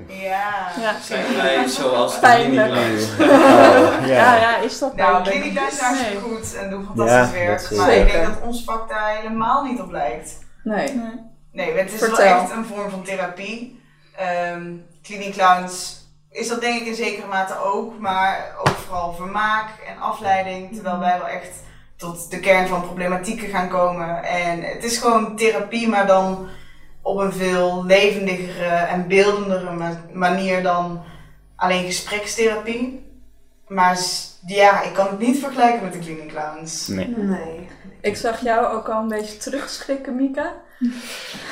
ja. 0.07 0.15
Ja. 0.15 0.71
Ja. 0.81 0.99
Zijn 1.01 1.35
wij 1.37 1.67
zoals 1.67 2.13
de 2.13 2.19
Pijnlijk. 2.19 2.71
Oh, 2.71 2.77
Ja, 3.19 4.05
ja. 4.07 4.35
ja, 4.35 4.57
is 4.57 4.79
dat 4.79 4.95
Nou, 4.95 5.29
is 5.29 5.55
hartstikke 5.55 6.03
Nee. 6.11 6.19
goed 6.19 6.55
en 6.55 6.69
doen 6.69 6.85
fantastisch 6.85 7.39
Ja, 7.39 7.45
werk. 7.45 7.71
Maar 7.71 7.93
ik 7.93 8.11
denk 8.11 8.25
dat 8.25 8.41
ons 8.45 8.63
vak 8.63 8.89
daar 8.89 9.15
helemaal 9.15 9.63
niet 9.63 9.79
op 9.81 9.91
lijkt. 9.91 10.37
Nee. 10.63 11.01
Nee, 11.51 11.71
het 11.77 11.91
is 11.93 11.99
Vertel. 11.99 12.17
wel 12.17 12.41
echt 12.41 12.51
een 12.51 12.65
vorm 12.65 12.89
van 12.89 13.03
therapie. 13.03 13.81
Ehm 14.17 14.71
Clinic 15.03 15.33
Clowns 15.33 15.97
is 16.29 16.47
dat 16.47 16.61
denk 16.61 16.81
ik 16.81 16.87
in 16.87 16.95
zekere 16.95 17.27
mate 17.27 17.57
ook, 17.63 17.99
maar 17.99 18.53
ook 18.58 18.58
vooral 18.89 19.13
vermaak 19.13 19.69
en 19.87 20.01
afleiding. 20.01 20.73
Terwijl 20.73 20.99
wij 20.99 21.17
wel 21.17 21.27
echt 21.27 21.63
tot 21.95 22.31
de 22.31 22.39
kern 22.39 22.67
van 22.67 22.81
problematieken 22.81 23.47
gaan 23.47 23.69
komen. 23.69 24.23
En 24.23 24.61
het 24.63 24.83
is 24.83 24.97
gewoon 24.97 25.35
therapie, 25.35 25.87
maar 25.87 26.07
dan 26.07 26.47
op 27.01 27.17
een 27.17 27.33
veel 27.33 27.85
levendigere 27.85 28.65
en 28.75 29.07
beeldendere 29.07 29.71
ma- 29.71 30.01
manier 30.13 30.63
dan 30.63 31.01
alleen 31.55 31.85
gesprekstherapie. 31.85 33.07
Maar 33.67 33.99
ja, 34.47 34.83
ik 34.83 34.93
kan 34.93 35.07
het 35.07 35.19
niet 35.19 35.39
vergelijken 35.39 35.83
met 35.83 35.93
de 35.93 35.99
Cleaning 35.99 36.31
Clowns. 36.31 36.87
Nee. 36.87 37.07
Nee. 37.17 37.67
Ik 38.01 38.15
zag 38.15 38.41
jou 38.43 38.75
ook 38.75 38.89
al 38.89 39.01
een 39.01 39.07
beetje 39.07 39.37
terugschrikken, 39.37 40.15
Mika. 40.15 40.53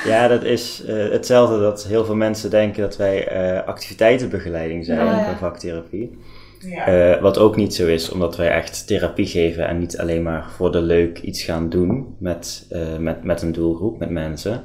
Ja, 0.06 0.28
dat 0.28 0.44
is 0.44 0.84
eh, 0.86 1.10
hetzelfde 1.12 1.60
dat 1.60 1.84
heel 1.84 2.06
veel 2.06 2.16
mensen 2.16 2.50
denken 2.50 2.82
dat 2.82 2.98
wij 2.98 3.28
eh, 3.28 3.68
activiteitenbegeleiding 3.68 4.86
zijn 4.86 5.06
Ja, 5.06 5.18
ja. 5.18 5.26
bij 5.26 5.36
vaktherapie. 5.36 6.22
Ja. 6.60 6.86
Eh, 6.88 7.22
wat 7.22 7.38
ook 7.38 7.56
niet 7.56 7.76
zo 7.76 7.88
is, 7.88 8.10
omdat 8.10 8.36
wij 8.38 8.50
echt 8.52 8.88
therapie 8.88 9.28
geven 9.28 9.68
en 9.68 9.80
niet 9.80 9.98
alleen 9.98 10.24
maar 10.24 10.46
voor 10.56 10.72
de 10.72 10.82
leuk 10.82 11.20
iets 11.20 11.44
gaan 11.44 11.70
doen 11.70 12.16
met, 12.20 12.66
eh, 12.70 12.98
met, 12.98 13.24
met 13.24 13.42
een 13.42 13.52
doelgroep, 13.52 14.00
met 14.00 14.10
mensen. 14.10 14.64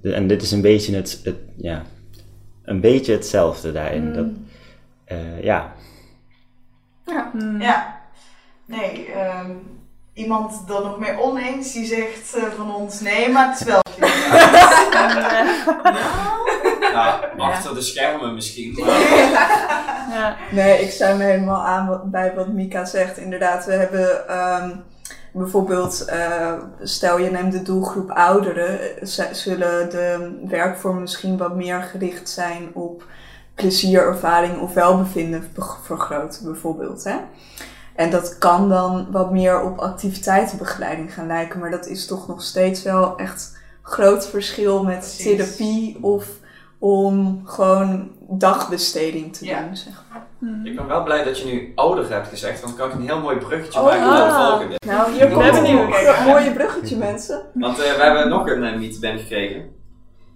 De- 0.00 0.12
en 0.12 0.26
dit 0.26 0.42
is 0.42 0.50
een 0.52 0.60
beetje, 0.60 0.94
het, 0.96 1.20
het, 1.24 1.36
ja, 1.56 1.82
een 2.64 2.80
beetje 2.80 3.12
hetzelfde 3.12 3.72
daarin. 3.72 4.12
Dat, 4.12 4.26
eh, 5.04 5.42
ja, 5.42 5.72
Ja. 7.06 7.30
Hmm. 7.32 7.60
Ja, 7.60 8.00
nee, 8.66 9.06
ehm, 9.12 9.50
iemand 10.12 10.52
er 10.68 10.82
nog 10.82 10.98
mee 10.98 11.20
oneens 11.20 11.72
die 11.72 11.84
zegt 11.84 12.34
eh, 12.36 12.42
van 12.42 12.74
ons 12.74 13.00
nee, 13.00 13.28
maar 13.30 13.50
het 13.50 13.60
is 13.60 13.66
wel. 13.66 13.82
Ja, 16.94 17.30
achter 17.38 17.74
de 17.74 17.80
schermen 17.82 18.34
misschien. 18.34 18.72
Maar 18.78 19.00
Ja. 20.10 20.36
Nee, 20.52 20.82
ik 20.82 20.90
sluit 20.90 21.16
me 21.18 21.24
helemaal 21.24 21.64
aan 21.64 22.00
bij 22.04 22.32
wat 22.34 22.48
Mika 22.48 22.84
zegt. 22.84 23.16
Inderdaad, 23.18 23.64
we 23.64 23.72
hebben 23.72 24.28
ehm, 24.28 24.70
bijvoorbeeld, 25.32 26.04
eh, 26.04 26.52
stel 26.82 27.18
je 27.18 27.30
neemt 27.30 27.52
de 27.52 27.62
doelgroep 27.62 28.10
ouderen, 28.10 28.78
z- 29.02 29.30
zullen 29.32 29.90
de 29.90 30.38
werkvormen 30.48 31.00
misschien 31.00 31.36
wat 31.36 31.56
meer 31.56 31.82
gericht 31.82 32.28
zijn 32.28 32.70
op 32.74 33.04
plezierervaring 33.54 34.60
of 34.60 34.74
welbevinden 34.74 35.50
be- 35.54 35.74
vergroten, 35.82 36.44
bijvoorbeeld. 36.44 37.04
Hè? 37.04 37.16
En 37.94 38.10
dat 38.10 38.38
kan 38.38 38.68
dan 38.68 39.06
wat 39.10 39.30
meer 39.30 39.62
op 39.62 39.78
activiteitenbegeleiding 39.78 41.14
gaan 41.14 41.26
lijken, 41.26 41.60
maar 41.60 41.70
dat 41.70 41.86
is 41.86 42.06
toch 42.06 42.28
nog 42.28 42.42
steeds 42.42 42.82
wel 42.82 43.16
echt 43.18 43.58
groot 43.82 44.28
verschil 44.28 44.84
met 44.84 44.98
Precies. 44.98 45.24
therapie 45.36 45.98
of 46.00 46.26
om 46.84 47.42
gewoon 47.44 48.10
dagbesteding 48.28 49.36
te 49.36 49.44
Ja. 49.44 49.62
doen, 49.62 49.76
zeg 49.76 50.02
maar. 50.12 50.22
ik 50.64 50.76
ben 50.76 50.86
wel 50.86 51.02
blij 51.02 51.24
dat 51.24 51.38
je 51.38 51.44
nu 51.44 51.72
ouder 51.74 52.10
hebt 52.12 52.28
gezegd, 52.28 52.60
want 52.60 52.76
dan 52.76 52.88
kan 52.88 52.96
ik 52.98 53.02
een 53.02 53.08
heel 53.14 53.20
mooi 53.20 53.36
bruggetje 53.36 53.78
Oh, 53.80 53.84
maken 53.86 54.00
naar 54.06 54.28
de 54.28 54.34
volgende. 54.48 54.74
Nou, 54.86 55.12
hier 55.12 55.28
komt 55.28 55.50
ben 55.50 55.64
een 55.64 56.24
mooie 56.26 56.52
bruggetje, 56.52 56.96
mensen. 56.96 57.42
Want 57.54 57.78
eh, 57.78 57.92
we 57.94 58.02
hebben 58.02 58.28
nog 58.28 58.48
een 58.48 58.62
uh, 58.64 58.76
mythe 58.76 58.98
binnengekregen. 59.00 59.70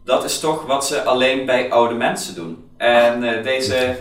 Dat 0.05 0.25
is 0.25 0.41
toch 0.41 0.67
wat 0.67 0.87
ze 0.87 1.03
alleen 1.03 1.47
bij 1.47 1.71
oude 1.71 1.95
mensen 1.95 2.35
doen. 2.35 2.65
En 2.77 3.23
eh, 3.23 3.43
deze, 3.45 3.97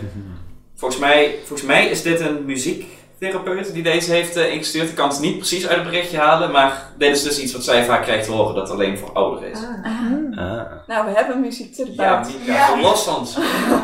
volgens 0.74 1.00
mij, 1.00 1.34
volgens 1.44 1.68
mij 1.68 1.86
is 1.86 2.02
dit 2.02 2.20
een 2.20 2.44
muziektherapeut 3.18 3.72
die 3.72 3.82
deze 3.82 4.12
heeft 4.12 4.36
eh, 4.36 4.52
ingestuurd. 4.52 4.88
Ik 4.88 4.94
kan 4.94 5.08
het 5.08 5.20
niet 5.20 5.36
precies 5.36 5.68
uit 5.68 5.76
het 5.76 5.86
berichtje 5.86 6.18
halen, 6.18 6.50
maar 6.50 6.82
dit 6.98 7.16
is 7.16 7.22
dus 7.22 7.40
iets 7.40 7.52
wat 7.52 7.64
zij 7.64 7.84
vaak 7.84 8.02
krijgt 8.02 8.24
te 8.24 8.32
horen, 8.32 8.54
dat 8.54 8.68
het 8.68 8.72
alleen 8.72 8.98
voor 8.98 9.12
ouderen 9.12 9.50
is. 9.50 9.58
Ah. 9.58 10.38
ah. 10.38 10.72
Nou, 10.86 11.06
we 11.06 11.12
hebben 11.14 11.34
een 11.34 11.40
muziektherapeut. 11.40 12.36
Ja, 12.46 12.76
Ja. 12.80 12.90
ons. 13.18 13.36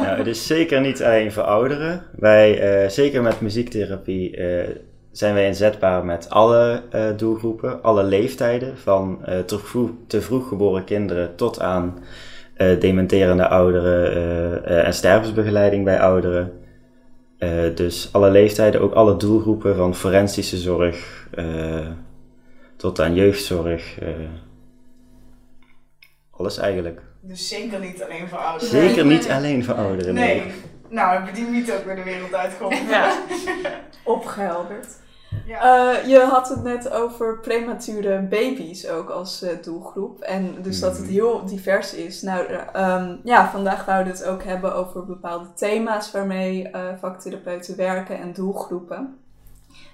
Nou, 0.02 0.16
het 0.18 0.26
is 0.26 0.46
zeker 0.46 0.80
niet 0.80 1.02
alleen 1.02 1.32
voor 1.32 1.42
ouderen. 1.42 2.02
Wij, 2.18 2.60
eh, 2.60 2.88
zeker 2.88 3.22
met 3.22 3.40
muziektherapie, 3.40 4.36
eh, 4.36 4.68
zijn 5.12 5.34
wij 5.34 5.46
inzetbaar 5.46 6.04
met 6.04 6.30
alle 6.30 6.82
eh, 6.90 7.02
doelgroepen, 7.16 7.82
alle 7.82 8.02
leeftijden, 8.02 8.78
van 8.78 9.24
eh, 9.24 9.38
te, 9.38 9.58
vroeg, 9.58 9.90
te 10.06 10.22
vroeg 10.22 10.48
geboren 10.48 10.84
kinderen 10.84 11.36
tot 11.36 11.60
aan 11.60 11.98
eh, 12.54 12.80
dementerende 12.80 13.48
ouderen 13.48 14.14
eh, 14.14 14.78
eh, 14.78 14.86
en 14.86 14.94
stervensbegeleiding 14.94 15.84
bij 15.84 16.00
ouderen. 16.00 16.52
Eh, 17.44 17.76
dus 17.76 18.08
alle 18.12 18.30
leeftijden, 18.30 18.80
ook 18.80 18.92
alle 18.92 19.16
doelgroepen 19.16 19.76
van 19.76 19.94
forensische 19.94 20.56
zorg 20.56 21.28
eh, 21.34 21.86
tot 22.76 23.00
aan 23.00 23.14
jeugdzorg. 23.14 23.98
eh, 23.98 24.08
alles 26.30 26.58
eigenlijk. 26.58 27.00
Dus 27.20 27.48
zeker 27.48 27.80
niet 27.80 28.02
alleen 28.02 28.28
voor 28.28 28.38
ouderen. 28.38 28.88
Zeker 28.88 29.04
niet 29.06 29.28
alleen 29.28 29.64
voor 29.64 29.74
ouderen. 29.74 30.14
Nee. 30.14 30.42
Nou, 30.88 31.14
hebben 31.14 31.34
die 31.34 31.44
mythe 31.44 31.74
ook 31.74 31.84
weer 31.84 31.96
de 31.96 32.02
wereld 32.02 32.34
uitgeholpen. 32.34 32.88
Ja. 32.88 33.22
Opgehelderd. 34.04 34.86
Ja. 35.46 35.98
Eh, 36.02 36.08
je 36.08 36.18
had 36.18 36.48
het 36.48 36.62
net 36.62 36.90
over 36.90 37.38
premature 37.38 38.20
baby's 38.30 38.88
ook 38.88 39.10
als 39.10 39.42
eh, 39.42 39.50
doelgroep. 39.62 40.20
En 40.20 40.54
dus 40.62 40.80
dat 40.80 40.92
het 40.92 41.02
Mhm. 41.04 41.12
heel 41.12 41.44
divers 41.44 41.94
is. 41.94 42.22
Nou, 42.22 42.46
eh, 42.46 42.58
ehm, 42.72 43.16
ja, 43.24 43.50
vandaag 43.50 43.84
wouden 43.84 44.12
we 44.12 44.18
het 44.18 44.28
ook 44.28 44.42
hebben 44.44 44.74
over 44.74 45.04
bepaalde 45.04 45.46
thema's 45.54 46.10
waarmee 46.10 46.70
vaktherapeuten 47.00 47.76
werken 47.76 48.18
en 48.20 48.32
doelgroepen. 48.32 49.16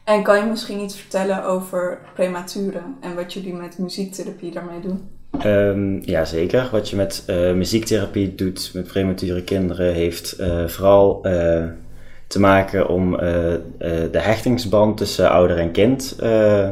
En 0.04 0.22
kan 0.22 0.38
je 0.38 0.44
misschien 0.50 0.80
iets 0.80 0.96
vertellen 0.96 1.44
over 1.44 1.98
prematuren 2.14 2.96
en 3.00 3.14
wat 3.14 3.32
jullie 3.32 3.54
met 3.54 3.78
muziektherapie 3.78 4.52
daarmee 4.52 4.80
doen? 4.80 5.08
Ehm 5.38 5.98
ja, 6.10 6.24
zeker. 6.24 6.68
Wat 6.72 6.88
je 6.90 6.96
met 6.96 7.24
muziektherapie 7.54 8.34
doet 8.34 8.70
met 8.74 8.86
premature 8.86 9.42
kinderen 9.44 9.92
heeft 9.94 10.36
vooral 10.66 11.22
te 12.30 12.40
maken 12.40 12.88
om 12.88 13.18
eh, 13.18 13.54
eh, 13.54 13.60
de 14.12 14.18
hechtingsband 14.18 14.96
tussen 14.96 15.30
ouder 15.30 15.58
en 15.58 15.70
kind 15.70 16.16
eh, 16.20 16.68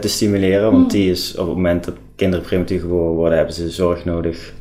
te 0.00 0.08
stimuleren. 0.08 0.72
Want 0.72 0.90
die 0.90 1.10
is 1.10 1.36
op 1.36 1.46
het 1.46 1.56
moment 1.56 1.84
dat 1.84 1.94
kinderen 2.16 2.44
prematuur 2.44 2.80
geboren 2.80 3.14
worden, 3.14 3.36
hebben 3.36 3.54
ze 3.54 3.70
zorg 3.70 4.04
nodig. 4.04 4.52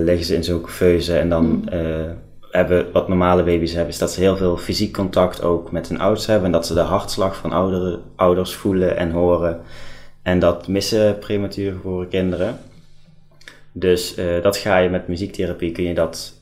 liggen 0.00 0.24
ze 0.24 0.34
in 0.34 0.44
zo'n 0.44 0.60
couveuse 0.60 1.18
en 1.18 1.28
dan 1.28 1.68
eh, 1.68 2.10
hebben 2.50 2.92
wat 2.92 3.08
normale 3.08 3.42
baby's 3.42 3.72
hebben, 3.72 3.92
is 3.92 3.98
dat 3.98 4.12
ze 4.12 4.20
heel 4.20 4.36
veel 4.36 4.56
fysiek 4.56 4.92
contact 4.92 5.42
ook 5.42 5.72
met 5.72 5.88
hun 5.88 6.00
ouders 6.00 6.26
hebben. 6.26 6.46
En 6.46 6.52
dat 6.52 6.66
ze 6.66 6.74
de 6.74 6.80
hartslag 6.80 7.36
van 7.36 7.52
ouderen, 7.52 8.00
ouders 8.16 8.54
voelen 8.54 8.96
en 8.96 9.10
horen. 9.10 9.60
En 10.22 10.38
dat 10.38 10.68
missen 10.68 11.18
prematuur 11.18 11.72
geboren 11.72 12.08
kinderen. 12.08 12.58
Dus 13.72 14.14
dat 14.42 14.56
ga 14.56 14.78
je 14.78 14.88
met 14.88 15.08
muziektherapie, 15.08 15.72
kun 15.72 15.84
je 15.84 15.94
dat 15.94 16.34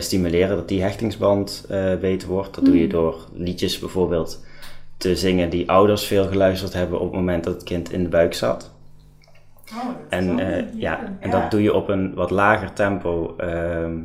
stimuleren, 0.00 0.56
dat 0.56 0.68
die 0.68 0.82
hechtingsband 0.82 1.66
eh, 1.68 1.96
beter 1.96 2.28
wordt. 2.28 2.54
Dat 2.54 2.64
doe 2.64 2.78
je 2.80 2.88
door 2.88 3.16
liedjes 3.32 3.78
bijvoorbeeld 3.78 4.44
te 4.96 5.16
zingen 5.16 5.50
die 5.50 5.70
ouders 5.70 6.04
veel 6.06 6.26
geluisterd 6.28 6.72
hebben 6.72 6.98
op 7.00 7.04
het 7.06 7.14
moment 7.14 7.44
dat 7.44 7.54
het 7.54 7.62
kind 7.62 7.92
in 7.92 8.02
de 8.02 8.08
buik 8.08 8.34
zat. 8.34 8.70
Oh, 9.72 9.88
En, 10.08 10.38
eh, 10.38 10.64
ja, 10.74 11.00
en 11.20 11.30
Ja. 11.30 11.40
dat 11.40 11.50
doe 11.50 11.62
je 11.62 11.74
op 11.74 11.88
een 11.88 12.14
wat 12.14 12.30
lager 12.30 12.72
tempo. 12.72 13.34
ehm, 13.36 13.98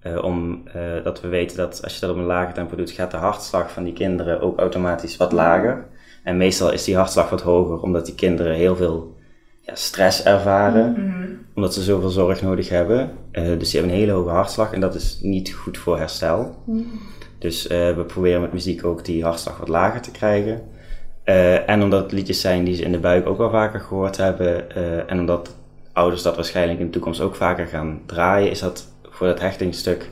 eh, 0.00 0.24
om, 0.24 0.62
eh, 0.72 0.82
dat 1.04 1.20
we 1.20 1.28
weten 1.28 1.56
dat 1.56 1.80
als 1.82 1.94
je 1.94 2.00
dat 2.00 2.10
op 2.10 2.16
een 2.16 2.24
lager 2.24 2.54
tempo 2.54 2.76
doet, 2.76 2.90
gaat 2.90 3.10
de 3.10 3.16
hartslag 3.16 3.72
van 3.72 3.84
die 3.84 3.92
kinderen 3.92 4.40
ook 4.40 4.58
automatisch 4.58 5.16
wat 5.16 5.32
lager. 5.32 5.86
En 6.24 6.36
meestal 6.36 6.72
is 6.72 6.84
die 6.84 6.96
hartslag 6.96 7.30
wat 7.30 7.42
hoger, 7.42 7.80
omdat 7.80 8.06
die 8.06 8.14
kinderen 8.14 8.54
heel 8.54 8.76
veel 8.76 9.16
ja, 9.60 9.74
stress 9.74 10.22
ervaren, 10.24 10.92
Mhm. 10.92 11.19
Omdat 11.60 11.74
ze 11.74 11.82
zoveel 11.82 12.08
zorg 12.08 12.42
nodig 12.42 12.68
hebben. 12.68 13.10
Eh, 13.30 13.44
dus 13.58 13.70
die 13.70 13.80
hebben 13.80 13.98
een 13.98 14.02
hele 14.02 14.12
hoge 14.12 14.30
hartslag 14.30 14.72
en 14.72 14.80
dat 14.80 14.94
is 14.94 15.18
niet 15.22 15.52
goed 15.52 15.78
voor 15.78 15.98
herstel. 15.98 16.54
Dus 17.38 17.66
eh, 17.66 17.94
we 17.96 18.04
proberen 18.04 18.40
met 18.40 18.52
muziek 18.52 18.84
ook 18.84 19.04
die 19.04 19.24
hartslag 19.24 19.58
wat 19.58 19.68
lager 19.68 20.00
te 20.00 20.10
krijgen. 20.10 20.62
Eh, 21.24 21.68
en 21.68 21.82
omdat 21.82 22.02
het 22.02 22.12
liedjes 22.12 22.40
zijn 22.40 22.64
die 22.64 22.74
ze 22.74 22.82
in 22.82 22.92
de 22.92 22.98
buik 22.98 23.26
ook 23.26 23.38
wel 23.38 23.50
vaker 23.50 23.80
gehoord 23.80 24.16
hebben. 24.16 24.76
en 25.08 25.18
omdat 25.18 25.56
ouders 25.92 26.22
dat 26.22 26.34
waarschijnlijk 26.34 26.78
in 26.78 26.84
de 26.84 26.92
toekomst 26.92 27.20
ook 27.20 27.34
vaker 27.34 27.66
gaan 27.66 28.00
draaien, 28.06 28.50
is 28.50 28.60
dat 28.60 28.92
voor 29.02 29.26
dat 29.26 29.40
hechtingsstuk 29.40 30.10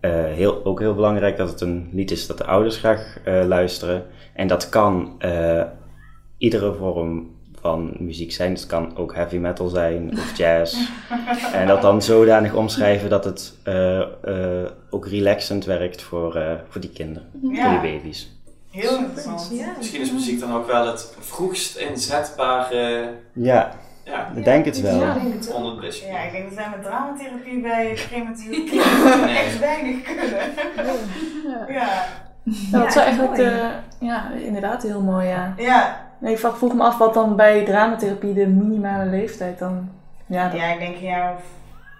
eh, 0.00 0.24
heel, 0.24 0.64
ook 0.64 0.80
heel 0.80 0.94
belangrijk 0.94 1.36
dat 1.36 1.50
het 1.50 1.60
een 1.60 1.88
lied 1.92 2.10
is 2.10 2.26
dat 2.26 2.38
de 2.38 2.46
ouders 2.46 2.76
graag 2.76 3.18
luisteren. 3.24 4.04
En 4.34 4.46
dat 4.46 4.68
kan 4.68 5.22
iedere 6.38 6.74
vorm 6.74 7.30
van 7.62 7.92
muziek 7.98 8.32
zijn. 8.32 8.50
Dus 8.52 8.60
het 8.60 8.70
kan 8.70 8.96
ook 8.96 9.14
heavy 9.14 9.36
metal 9.36 9.68
zijn 9.68 10.10
of 10.12 10.36
jazz. 10.36 10.88
en 11.52 11.66
dat 11.66 11.82
dan 11.82 12.02
zodanig 12.02 12.54
omschrijven 12.54 13.10
dat 13.10 13.24
het 13.24 13.54
eh, 13.62 14.00
eh, 14.00 14.70
ook 14.90 15.06
relaxend 15.06 15.64
werkt 15.64 16.02
voor, 16.02 16.36
eh, 16.36 16.52
voor 16.68 16.80
die 16.80 16.90
kinderen, 16.90 17.28
Ja. 17.52 17.70
voor 17.70 17.80
die 17.80 17.92
baby's. 17.92 18.30
Heel 18.70 18.96
interessant. 18.98 19.48
Ja. 19.52 19.74
Misschien 19.78 20.00
is 20.00 20.12
muziek 20.12 20.40
dan 20.40 20.54
ook 20.54 20.66
wel 20.66 20.86
het 20.86 21.14
vroegst 21.20 21.76
inzetbare 21.76 23.08
Ja, 23.32 23.72
ja, 24.04 24.30
ik 24.34 24.44
denk 24.44 24.64
het 24.64 24.80
wel. 24.80 25.00
Ja, 25.00 25.14
ik 25.14 25.22
denk 25.22 25.34
het 25.34 25.52
wel. 25.52 25.76
Ja, 25.90 26.18
ik 26.22 26.32
denk 26.32 26.44
dat 26.44 26.54
wij 26.54 26.68
met 26.76 26.82
dramatherapie 26.82 27.60
bij 27.60 27.98
premature 28.08 28.64
kinderen 28.70 29.28
echt 29.36 29.58
weinig 29.58 30.02
kunnen. 30.02 30.30
Ja. 31.46 31.66
Ja, 31.68 32.78
dat 32.78 32.86
is 32.88 32.94
Ja, 32.94 33.02
eigenlijk 33.04 33.38
eh, 33.38 33.68
ja, 34.00 34.30
inderdaad 34.30 34.82
heel 34.82 35.00
mooi, 35.00 35.26
ja. 35.26 35.54
Ja. 35.56 36.10
Nee, 36.22 36.32
ik 36.32 36.38
vroeg 36.38 36.56
vroeg 36.58 36.74
me 36.74 36.82
af 36.82 36.98
wat 36.98 37.14
dan 37.14 37.36
bij 37.36 37.64
dramatherapie 37.64 38.34
de 38.34 38.46
minimale 38.46 39.10
leeftijd 39.10 39.58
dan... 39.58 39.88
Ja, 40.26 40.48
dat- 40.48 40.58
ja, 40.60 40.72
ik 40.72 40.78
denk 40.78 40.94
een 40.96 41.02
jaar 41.02 41.32
of 41.34 41.42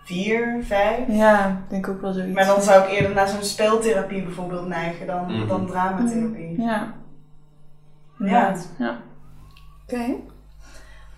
vier, 0.05 0.59
vijf. 0.65 0.99
Ja, 1.09 1.47
ik 1.49 1.71
denk 1.71 1.89
ook 1.89 2.01
wel 2.01 2.13
zoiets. 2.13 2.35
Maar 2.35 2.47
dan 2.47 2.63
zou 2.63 2.83
ik 2.85 2.91
eerder 2.91 3.15
naar 3.15 3.29
zo'n 3.29 3.43
speltherapie 3.43 4.23
bijvoorbeeld 4.23 4.67
neigen 4.67 5.07
dan, 5.07 5.33
Mhm. 5.39 5.49
dan 5.49 5.67
dramatherapie. 5.67 6.61
Ja. 6.63 6.93
Ja. 8.19 8.55
Ja. 8.79 8.97
Oké. 9.87 10.05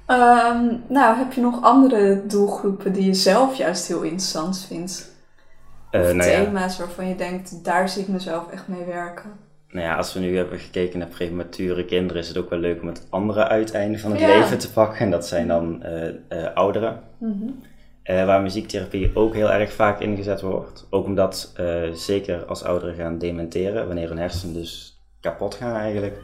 Ehm, 0.06 0.66
nou, 0.88 1.16
heb 1.16 1.32
je 1.32 1.40
nog 1.40 1.62
andere 1.62 2.26
doelgroepen 2.26 2.92
die 2.92 3.04
je 3.04 3.14
zelf 3.14 3.54
juist 3.56 3.86
heel 3.88 4.02
interessant 4.02 4.64
vindt? 4.68 5.10
Eh, 5.90 6.00
Of 6.00 6.06
nou, 6.12 6.30
ja, 6.30 6.44
thema's 6.44 6.78
waarvan 6.78 7.08
je 7.08 7.14
denkt, 7.16 7.64
daar 7.64 7.88
zie 7.88 8.02
ik 8.02 8.08
mezelf 8.08 8.50
echt 8.50 8.68
mee 8.68 8.84
werken. 8.84 9.30
Nou 9.74 9.86
ja, 9.86 9.96
als 9.96 10.12
we 10.12 10.20
nu 10.20 10.36
hebben 10.36 10.58
gekeken 10.58 10.98
naar 10.98 11.08
premature 11.08 11.84
kinderen, 11.84 12.22
is 12.22 12.28
het 12.28 12.36
ook 12.36 12.50
wel 12.50 12.58
leuk 12.58 12.82
om 12.82 12.88
het 12.88 13.06
andere 13.10 13.48
uiteinde 13.48 13.98
van 13.98 14.10
het 14.10 14.20
Ja. 14.20 14.26
leven 14.26 14.58
te 14.58 14.72
pakken. 14.72 14.98
En 14.98 15.10
dat 15.10 15.26
zijn 15.26 15.48
dan 15.48 15.82
eh, 15.82 16.08
eh, 16.08 16.54
ouderen. 16.54 17.00
Mhm. 17.18 17.34
Eh, 18.02 18.26
waar 18.26 18.42
muziektherapie 18.42 19.10
ook 19.14 19.34
heel 19.34 19.50
erg 19.50 19.72
vaak 19.72 20.00
ingezet 20.00 20.40
wordt. 20.40 20.86
Ook 20.90 21.04
omdat, 21.04 21.52
zeker 21.92 22.44
als 22.44 22.62
ouderen 22.64 22.94
gaan 22.94 23.18
dementeren, 23.18 23.86
wanneer 23.86 24.08
hun 24.08 24.18
hersenen 24.18 24.54
dus 24.54 25.00
kapot 25.20 25.54
gaan 25.54 25.76
eigenlijk, 25.76 26.16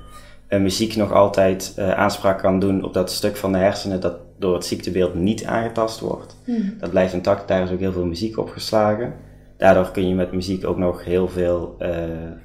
muziek 0.48 0.96
nog 0.96 1.12
altijd 1.12 1.74
aanspraak 1.78 2.38
kan 2.38 2.60
doen 2.60 2.84
op 2.84 2.92
dat 2.92 3.10
stuk 3.10 3.36
van 3.36 3.52
de 3.52 3.58
hersenen 3.58 4.00
dat 4.00 4.16
door 4.38 4.54
het 4.54 4.64
ziektebeeld 4.64 5.14
niet 5.14 5.44
aangetast 5.44 6.00
wordt. 6.00 6.36
Mhm. 6.46 6.78
Dat 6.78 6.90
blijft 6.90 7.12
intact, 7.12 7.48
daar 7.48 7.62
is 7.62 7.70
ook 7.70 7.78
heel 7.80 7.92
veel 7.92 8.06
muziek 8.06 8.38
opgeslagen. 8.38 9.14
Daardoor 9.60 9.90
kun 9.90 10.08
je 10.08 10.14
met 10.14 10.32
muziek 10.32 10.66
ook 10.66 10.76
nog 10.76 11.04
heel 11.04 11.28
veel, 11.28 11.76
eh, 11.78 11.90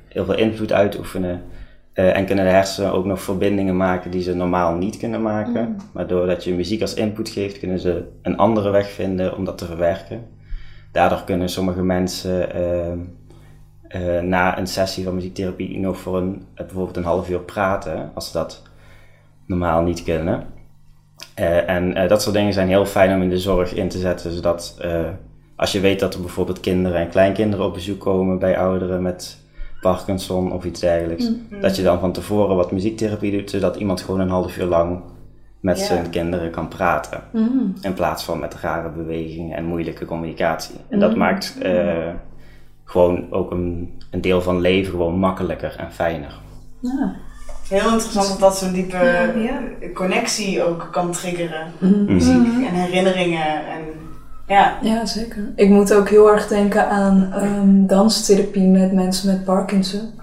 heel 0.08 0.26
veel 0.26 0.38
invloed 0.38 0.72
uitoefenen. 0.72 1.42
Eh, 1.94 2.18
en 2.18 2.26
kunnen 2.26 2.46
de 2.46 2.52
hersenen 2.52 2.94
ook 2.94 3.06
nog 3.06 3.22
verbindingen 3.22 3.78
maken 3.78 4.12
die 4.12 4.22
ze 4.22 4.36
normaal 4.36 4.76
niet 4.76 4.98
kunnen 4.98 5.22
maken. 5.22 5.68
Mm. 5.70 5.76
Maar 5.94 6.08
doordat 6.08 6.44
je 6.44 6.54
muziek 6.54 6.82
als 6.82 6.94
input 6.94 7.30
geeft, 7.30 7.60
kunnen 7.60 7.80
ze 7.80 8.04
een 8.22 8.38
andere 8.38 8.70
weg 8.70 8.90
vinden 8.90 9.38
om 9.38 9.46
dat 9.46 9.58
te 9.58 9.66
verwerken. 9.66 10.26
Daardoor 10.92 11.24
kunnen 11.24 11.50
sommige 11.50 11.84
mensen 11.84 12.54
eh, 12.54 14.22
na 14.22 14.58
een 14.58 14.68
sessie 14.68 15.04
van 15.04 15.16
muziektherapie 15.16 15.80
nog 15.80 15.98
voor 15.98 16.18
een, 16.18 16.46
bijvoorbeeld 16.56 16.98
een 16.98 17.04
half 17.04 17.30
uur 17.30 17.40
praten, 17.40 18.12
als 18.14 18.28
ze 18.28 18.34
dat 18.38 18.62
normaal 19.46 19.82
niet 19.82 20.04
kunnen. 20.04 20.48
En 21.66 22.08
dat 22.08 22.22
soort 22.22 22.36
dingen 22.36 22.54
zijn 22.54 22.68
heel 22.68 22.86
fijn 22.86 23.16
om 23.16 23.22
in 23.22 23.30
de 23.30 23.40
zorg 23.40 23.74
in 23.74 23.90
te 23.90 23.98
zetten, 23.98 24.32
zodat 24.32 24.78
als 25.56 25.72
je 25.72 25.80
weet 25.80 26.00
dat 26.00 26.14
er 26.14 26.22
bijvoorbeeld 26.22 26.60
kinderen 26.60 27.00
en 27.00 27.10
kleinkinderen 27.10 27.66
op 27.66 27.74
bezoek 27.74 28.00
komen 28.00 28.40
bij 28.40 28.58
ouderen 28.58 29.02
met 29.02 29.38
Parkinson 29.82 30.52
of 30.52 30.66
iets 30.66 30.80
dergelijks, 30.80 31.30
Mm. 31.30 31.62
dat 31.62 31.76
je 31.76 31.84
dan 31.84 32.00
van 32.00 32.12
tevoren 32.12 32.56
wat 32.56 32.72
muziektherapie 32.72 33.32
doet, 33.32 33.50
zodat 33.50 33.76
iemand 33.76 34.02
gewoon 34.02 34.20
een 34.20 34.30
half 34.30 34.58
uur 34.58 34.66
lang 34.66 35.00
met 35.60 35.80
zijn 35.80 36.10
kinderen 36.10 36.52
kan 36.52 36.68
praten. 36.68 37.24
Mhm. 37.32 37.48
In 37.82 37.94
plaats 37.94 38.24
van 38.24 38.40
met 38.40 38.56
rare 38.56 38.90
bewegingen 38.90 39.58
en 39.58 39.66
moeilijke 39.66 40.06
communicatie. 40.06 40.76
En 40.90 41.00
dat 41.00 41.12
Mm. 41.12 41.18
maakt 41.18 41.58
eh, 41.62 42.08
gewoon 42.84 43.26
ook 43.32 43.52
een, 43.52 43.94
een 44.12 44.22
deel 44.22 44.42
van 44.42 44.60
leven 44.62 44.92
gewoon 44.92 45.20
makkelijker 45.20 45.76
en 45.78 45.92
fijner. 45.92 46.40
Ja. 46.80 47.16
Heel 47.70 47.92
interessant 47.92 48.28
dat 48.30 48.40
dat 48.40 48.58
zo'n 48.58 48.74
diepe 48.74 49.32
Ja. 49.44 49.60
connectie 49.94 50.64
ook 50.64 50.88
kan 50.92 51.12
triggeren. 51.12 51.72
Muziek. 52.08 52.68
En 52.68 52.74
herinneringen. 52.74 53.46
En, 53.68 53.82
ja. 54.48 54.78
Ja, 54.82 55.06
zeker. 55.06 55.52
Ik 55.56 55.70
moet 55.70 55.94
ook 55.94 56.10
heel 56.10 56.32
erg 56.32 56.48
denken 56.48 56.90
aan 56.90 57.32
ehm, 57.34 57.86
danstherapie 57.86 58.68
met 58.68 58.94
mensen 58.94 59.28
met 59.28 59.44
Parkinson. 59.44 60.20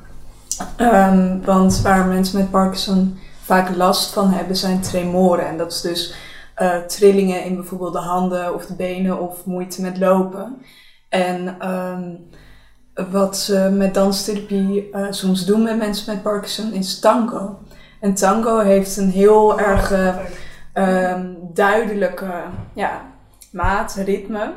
Ehm, 0.76 1.40
want 1.44 1.80
waar 1.80 2.06
mensen 2.06 2.38
met 2.38 2.50
Parkinson 2.50 3.18
vaak 3.42 3.76
last 3.76 4.12
van 4.12 4.30
hebben, 4.30 4.56
zijn 4.56 4.80
tremoren. 4.80 5.46
En 5.46 5.56
dat 5.56 5.72
is 5.72 5.80
dus 5.80 6.14
eh, 6.54 6.76
trillingen 6.76 7.44
in 7.44 7.54
bijvoorbeeld 7.54 7.92
de 7.92 7.98
handen 7.98 8.54
of 8.54 8.66
de 8.66 8.74
benen 8.74 9.20
of 9.20 9.44
moeite 9.44 9.82
met 9.82 9.98
lopen. 9.98 10.56
En 11.08 11.56
ehm, 11.58 12.10
wat 13.10 13.38
ze 13.38 13.70
met 13.72 13.94
danstherapie 13.94 14.90
eh, 14.92 15.06
soms 15.10 15.46
doen 15.46 15.62
met 15.62 15.78
mensen 15.78 16.14
met 16.14 16.22
Parkinson 16.22 16.72
is 16.72 16.98
tango. 16.98 17.58
En 18.00 18.14
tango 18.14 18.58
heeft 18.58 18.96
een 18.96 19.10
heel 19.10 19.60
erg 19.60 19.94
duidelijke 21.52 22.32
ja, 22.74 23.11
maat, 23.52 23.94
ritme. 23.94 24.52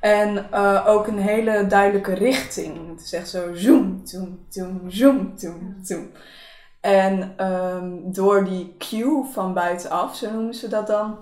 En 0.00 0.50
eh, 0.50 0.84
ook 0.86 1.06
een 1.06 1.18
hele 1.18 1.66
duidelijke 1.66 2.14
richting. 2.14 2.88
Het 2.88 3.00
is 3.04 3.12
echt 3.12 3.28
zo 3.28 3.54
zoom, 3.54 4.00
zoom, 4.04 4.38
zoom, 4.48 4.80
zoom, 4.88 5.32
zoom, 5.36 5.76
zoom. 5.82 6.10
En 6.80 7.32
ehm, 7.36 7.90
door 8.04 8.44
die 8.44 8.74
cue 8.78 9.24
van 9.32 9.54
buitenaf, 9.54 10.16
zo 10.16 10.30
noemen 10.30 10.54
ze 10.54 10.68
dat 10.68 10.86
dan, 10.86 11.18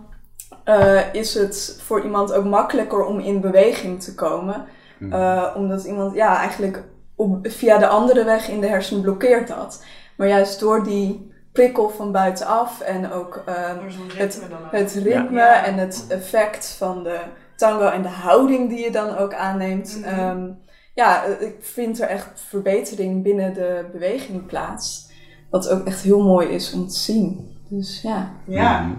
eh, 0.64 1.14
is 1.14 1.34
het 1.34 1.80
voor 1.82 2.04
iemand 2.04 2.32
ook 2.32 2.44
makkelijker 2.44 3.04
om 3.04 3.18
in 3.18 3.40
beweging 3.40 4.02
te 4.02 4.14
komen. 4.14 4.64
Mhm. 4.98 5.12
Eh, 5.12 5.54
omdat 5.56 5.84
iemand 5.84 6.14
ja, 6.14 6.38
eigenlijk 6.38 6.84
op, 7.14 7.38
via 7.42 7.78
de 7.78 7.86
andere 7.86 8.24
weg 8.24 8.48
in 8.48 8.60
de 8.60 8.66
hersenen 8.66 9.02
blokkeert 9.02 9.48
dat. 9.48 9.84
Maar 10.16 10.28
juist 10.28 10.60
door 10.60 10.84
die 10.84 11.33
prikkel 11.54 11.88
van 11.90 12.12
buitenaf 12.12 12.80
en 12.80 13.12
ook 13.12 13.42
ehm, 13.46 13.78
het- 14.16 14.40
ook. 14.52 14.72
het 14.72 14.92
ritme 14.92 15.38
Ja. 15.40 15.64
en 15.64 15.74
het 15.74 16.06
effect 16.08 16.74
van 16.78 17.02
de 17.02 17.18
tango 17.56 17.86
en 17.88 18.02
de 18.02 18.08
houding 18.08 18.68
die 18.68 18.84
je 18.84 18.90
dan 18.90 19.16
ook 19.16 19.34
aanneemt. 19.34 19.98
Mhm. 20.00 20.08
Ehm, 20.08 20.46
ja, 20.94 21.24
eh, 21.24 21.46
ik 21.46 21.54
vind 21.60 22.00
er 22.00 22.08
echt 22.08 22.28
verbetering 22.48 23.22
binnen 23.22 23.54
de 23.54 23.84
beweging 23.92 24.46
plaats. 24.46 25.12
Wat 25.50 25.68
ook 25.68 25.86
echt 25.86 26.00
heel 26.00 26.22
mooi 26.22 26.48
is 26.48 26.72
om 26.72 26.88
te 26.88 26.94
zien. 26.96 27.56
Dus 27.68 28.00
ja, 28.02 28.30
Ja. 28.44 28.80
Mhm. 28.80 28.90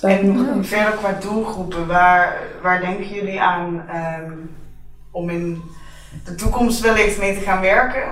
nog 0.00 0.10
En 0.46 0.48
even. 0.50 0.64
verder 0.64 0.92
qua 0.92 1.12
doelgroepen, 1.12 1.86
waar, 1.86 2.36
waar 2.62 2.80
denken 2.80 3.08
jullie 3.08 3.40
aan 3.40 3.88
ehm, 3.88 4.32
om 5.10 5.30
in 5.30 5.62
de 6.24 6.34
toekomst 6.34 6.80
wellicht 6.80 7.18
mee 7.18 7.34
te 7.34 7.40
gaan 7.44 7.60
werken? 7.60 8.02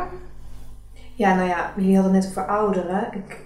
Ja, 1.20 1.34
nou 1.34 1.48
ja, 1.48 1.72
jullie 1.76 1.94
hadden 1.94 2.14
het 2.14 2.22
net 2.22 2.30
over 2.30 2.46
ouderen. 2.46 3.08
Ik 3.12 3.38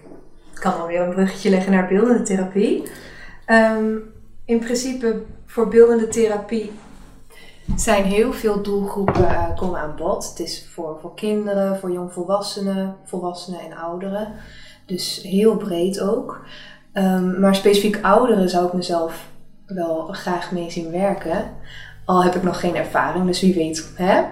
kan 0.53 0.81
alweer 0.81 1.01
een 1.01 1.15
bruggetje 1.15 1.51
leggen 1.51 1.73
naar 1.73 1.89
beeldende 1.89 2.23
therapie. 2.23 2.83
Ehm, 3.47 3.97
in 4.45 4.59
principe, 4.59 5.23
voor 5.47 5.69
beeldende 5.69 6.09
therapie 6.09 6.73
zijn 7.77 8.05
heel 8.05 8.33
veel 8.33 8.63
doelgroepen 8.63 9.29
eh, 9.29 9.57
komen 9.57 9.81
aan 9.81 9.97
bod. 9.97 10.29
Het 10.29 10.39
is 10.39 10.69
voor, 10.73 10.99
voor 11.01 11.15
kinderen, 11.15 11.79
voor 11.79 11.93
jongvolwassenen, 11.93 12.97
volwassenen 13.05 13.61
en 13.61 13.77
ouderen. 13.77 14.33
Dus 14.87 15.23
heel 15.23 15.57
breed 15.57 16.01
ook. 16.01 16.45
Ehm, 16.93 17.41
maar 17.41 17.55
specifiek 17.55 17.99
ouderen 18.03 18.51
zou 18.51 18.67
ik 18.67 18.73
mezelf 18.73 19.29
wel 19.67 20.07
graag 20.11 20.53
mee 20.53 20.71
zien 20.71 20.91
werken. 20.91 21.51
Al 22.05 22.25
heb 22.25 22.35
ik 22.35 22.43
nog 22.43 22.61
geen 22.61 22.77
ervaring, 22.77 23.27
dus 23.27 23.41
wie 23.41 23.55
weet, 23.55 23.93
hè? 23.95 24.23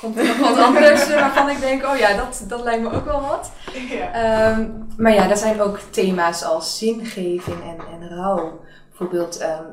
Komt 0.00 0.18
er 0.18 0.26
nog 0.26 0.38
wat 0.38 0.58
anders 0.58 1.08
eh, 1.08 1.20
waarvan 1.20 1.50
ik 1.50 1.60
denk, 1.60 1.84
oh 1.84 1.96
ja, 1.96 2.16
dat, 2.16 2.44
dat 2.48 2.62
lijkt 2.62 2.82
me 2.82 2.92
ook 2.92 3.04
wel 3.04 3.20
wat. 3.20 3.50
Ja. 3.88 4.12
Ehm, 4.12 4.68
maar 4.96 5.14
ja, 5.14 5.30
er 5.30 5.36
zijn 5.36 5.60
ook 5.60 5.78
thema's 5.90 6.44
als 6.44 6.78
zingeving 6.78 7.56
en, 7.62 8.00
en 8.00 8.16
rouw. 8.16 8.60
Bijvoorbeeld, 8.88 9.38
ehm, 9.38 9.64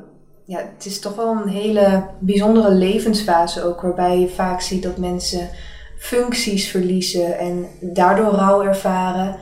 ja, 0.44 0.58
het 0.58 0.86
is 0.86 1.00
toch 1.00 1.14
wel 1.14 1.32
een 1.32 1.48
hele 1.48 2.06
bijzondere 2.18 2.70
levensfase 2.70 3.64
ook, 3.64 3.80
waarbij 3.80 4.18
je 4.18 4.28
vaak 4.28 4.60
ziet 4.60 4.82
dat 4.82 4.96
mensen 4.96 5.50
functies 5.98 6.70
verliezen 6.70 7.38
en 7.38 7.66
daardoor 7.80 8.32
rouw 8.32 8.62
ervaren. 8.62 9.36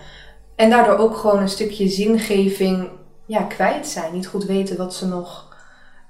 En 0.57 0.71
daardoor 0.71 0.97
ook 0.97 1.17
gewoon 1.17 1.41
een 1.41 1.49
stukje 1.49 1.89
zingeving 1.89 2.89
ja, 3.27 3.43
kwijt 3.43 3.87
zijn. 3.87 4.13
Niet 4.13 4.27
goed 4.27 4.45
weten 4.45 4.77
wat 4.77 4.95
ze 4.95 5.07
nog, 5.07 5.57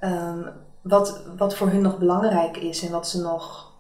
ehm, 0.01 0.43
wat, 0.83 1.21
wat 1.37 1.57
voor 1.57 1.69
hun 1.69 1.83
nog 1.83 1.99
belangrijk 1.99 2.57
is 2.57 2.83
en 2.83 2.91
wat 2.91 3.09
ze 3.09 3.21
nog 3.21 3.75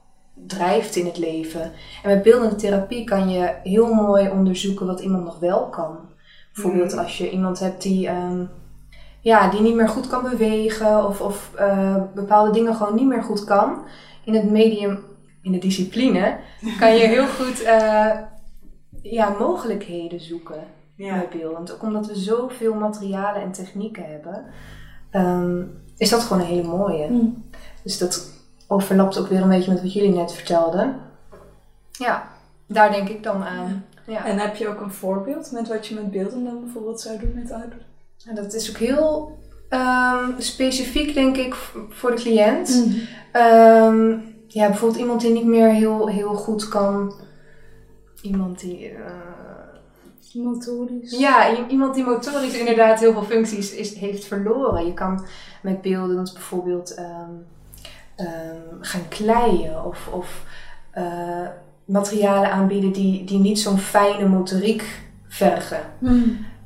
drijft 0.47 0.97
in 0.97 1.07
het 1.07 1.19
leven. 1.19 1.63
En 2.03 2.11
met 2.11 2.23
beeldende 2.23 2.55
therapie 2.55 3.05
kan 3.05 3.29
je 3.31 3.55
heel 3.63 3.95
mooi 3.95 4.29
onderzoeken 4.31 4.87
wat 4.87 5.01
iemand 5.01 5.25
nog 5.25 5.39
wel 5.39 5.69
kan. 5.69 5.99
Bijvoorbeeld 6.55 6.91
Mhm. 6.93 7.03
als 7.03 7.19
je 7.19 7.31
iemand 7.31 7.59
hebt 7.59 7.83
die, 7.83 8.07
ehm, 8.09 8.45
ja, 9.21 9.51
die 9.51 9.61
niet 9.61 9.75
meer 9.75 9.89
goed 9.89 10.07
kan 10.09 10.23
bewegen 10.23 11.07
of, 11.07 11.21
of 11.21 11.51
eh, 11.57 11.97
bepaalde 12.15 12.51
dingen 12.51 12.75
gewoon 12.75 12.95
niet 12.95 13.07
meer 13.07 13.23
goed 13.23 13.45
kan. 13.45 13.85
In 14.25 14.35
het 14.35 14.51
medium, 14.51 15.05
in 15.43 15.53
de 15.53 15.59
discipline, 15.59 16.37
kan 16.79 16.95
je 16.97 17.07
heel 17.07 17.27
goed 17.39 17.63
eh, 17.63 18.11
ja, 19.03 19.35
mogelijkheden 19.39 20.21
zoeken 20.21 20.65
Ja. 20.97 21.15
bij 21.15 21.29
beeldend. 21.41 21.75
Ook 21.75 21.83
omdat 21.83 22.07
we 22.07 22.17
zoveel 22.19 22.75
materialen 22.75 23.43
en 23.43 23.53
technieken 23.53 24.05
hebben, 24.11 24.45
ehm, 25.11 25.63
is 25.97 26.11
dat 26.11 26.23
gewoon 26.23 26.43
een 26.43 26.49
hele 26.49 26.69
mooie. 26.69 27.09
Mm. 27.09 27.45
Dus 27.83 27.99
dat 27.99 28.31
overlapt 28.67 29.19
ook 29.19 29.27
weer 29.29 29.41
een 29.43 29.49
beetje 29.49 29.73
met 29.73 29.83
wat 29.83 29.93
jullie 29.93 30.15
net 30.15 30.33
vertelden. 30.33 30.97
Ja, 31.93 32.29
daar 32.67 32.91
denk 32.93 33.09
ik 33.09 33.23
dan 33.23 33.43
aan. 33.45 33.85
Ja. 34.07 34.25
En 34.27 34.39
heb 34.39 34.57
je 34.57 34.69
ook 34.69 34.81
een 34.81 34.93
voorbeeld 34.93 35.53
met 35.53 35.69
wat 35.69 35.87
je 35.87 35.95
met 35.95 36.11
beelden 36.11 36.45
dan 36.45 36.61
bijvoorbeeld 36.65 37.01
zou 37.01 37.19
doen 37.19 37.33
met 37.35 37.53
ouderen? 37.53 37.85
En 38.27 38.35
dat 38.35 38.55
is 38.55 38.71
ook 38.71 38.77
heel 38.77 39.39
ehm, 39.69 40.31
specifiek, 40.39 41.15
denk 41.15 41.37
ik, 41.37 41.55
voor 41.89 42.11
de 42.11 42.17
cliënt. 42.23 42.87
Ehm, 43.33 44.11
ja, 44.47 44.67
bijvoorbeeld 44.69 45.01
iemand 45.01 45.21
die 45.21 45.33
niet 45.33 45.47
meer 45.47 45.69
heel, 45.69 46.09
heel 46.09 46.35
goed 46.35 46.69
kan. 46.69 47.15
Iemand 48.23 48.61
die. 48.61 48.89
eh, 48.89 49.13
Motorisch. 50.33 51.19
ja, 51.19 51.67
iemand 51.69 51.95
die 51.95 52.05
motorisch 52.05 52.59
inderdaad 52.59 53.01
heel 53.01 53.13
veel 53.13 53.23
functies 53.23 53.75
is, 53.75 53.95
heeft 53.95 54.25
verloren. 54.25 54.87
Je 54.87 54.95
kan 54.95 55.27
met 55.63 55.81
beelden 55.83 56.17
bijvoorbeeld 56.33 56.95
ehm, 56.95 57.31
ehm, 58.17 58.81
gaan 58.81 59.09
kleien 59.09 59.85
of, 59.85 60.09
of 60.13 60.45
eh, 60.91 61.49
materialen 61.85 62.51
aanbieden 62.51 62.93
die, 62.93 63.25
die 63.25 63.39
niet 63.39 63.61
zo'n 63.61 63.79
fijne 63.79 64.29
motoriek 64.29 64.85
vergen. 65.29 65.81